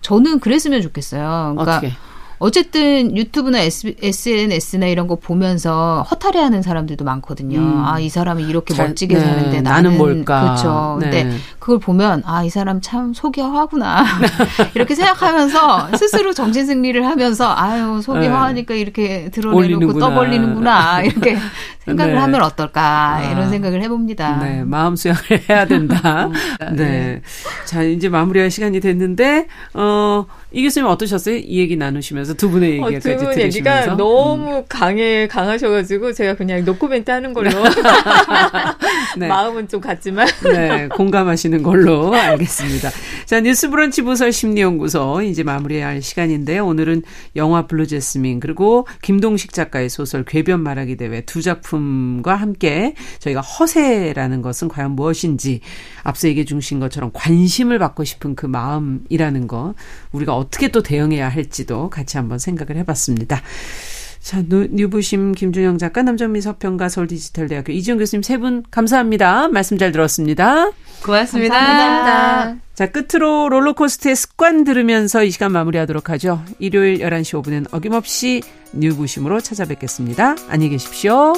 [0.00, 1.54] 저는 그랬으면 좋겠어요.
[1.56, 1.92] 그러니까 어떻게?
[2.40, 7.58] 어쨌든 유튜브나 SNS나 이런 거 보면서 허탈해하는 사람들도 많거든요.
[7.58, 7.84] 음.
[7.84, 9.20] 아이 사람이 이렇게 잘, 멋지게 네.
[9.20, 10.40] 사는데 나는, 나는 뭘까?
[10.42, 10.98] 그렇죠.
[11.00, 11.10] 네.
[11.10, 14.06] 근데 그걸 보면 아 이 사람 참 속이 허하구나
[14.74, 18.28] 이렇게 생각하면서 스스로 정신 승리를 하면서 아유 속이 네.
[18.28, 21.36] 허하니까 이렇게 드러내놓고 떠벌리는구나 이렇게
[21.84, 22.18] 생각을 네.
[22.20, 23.30] 하면 어떨까 아.
[23.30, 24.38] 이런 생각을 해봅니다.
[24.38, 26.30] 네, 마음 수양을 해야 된다.
[26.72, 26.76] 네.
[26.76, 27.22] 네.
[27.66, 30.24] 자 이제 마무리할 시간이 됐는데 어.
[30.50, 31.36] 이 교수님 어떠셨어요?
[31.36, 33.96] 이 얘기 나누시면서 두 분의 얘기까지 어, 두분 얘기가 음.
[33.96, 34.64] 너무 음.
[34.68, 37.50] 강해 강하셔가지고 제가 그냥 노코멘트 하는 걸로
[39.16, 39.28] 네.
[39.28, 42.90] 마음은 좀 같지만 네 공감하시는 걸로 알겠습니다.
[43.26, 47.02] 자 뉴스브런치 부설 심리연구소 이제 마무리할 시간인데 오늘은
[47.36, 54.68] 영화 블루제스민 그리고 김동식 작가의 소설 궤변 말하기 대회 두 작품과 함께 저희가 허세라는 것은
[54.68, 55.60] 과연 무엇인지
[56.02, 59.74] 앞서 얘기해 주신 것처럼 관심을 받고 싶은 그 마음이라는 거
[60.12, 63.40] 우리가 어떻게 또 대응해야 할지도 같이 한번 생각을 해봤습니다.
[64.20, 69.48] 자, 뉴부심 김준영 작가, 남정미 서평가 서울디지털대학교 이지영 교수님 세 분 감사합니다.
[69.48, 70.70] 말씀 잘 들었습니다.
[71.04, 71.54] 고맙습니다.
[71.54, 72.56] 감사합니다.
[72.74, 76.42] 자, 끝으로 롤러코스터의 습관 들으면서 이 시간 마무리하도록 하죠.
[76.58, 78.42] 일요일 11시 5분엔 어김없이
[78.74, 80.36] 뉴부심으로 찾아뵙겠습니다.
[80.48, 81.32] 안녕히 계십시오.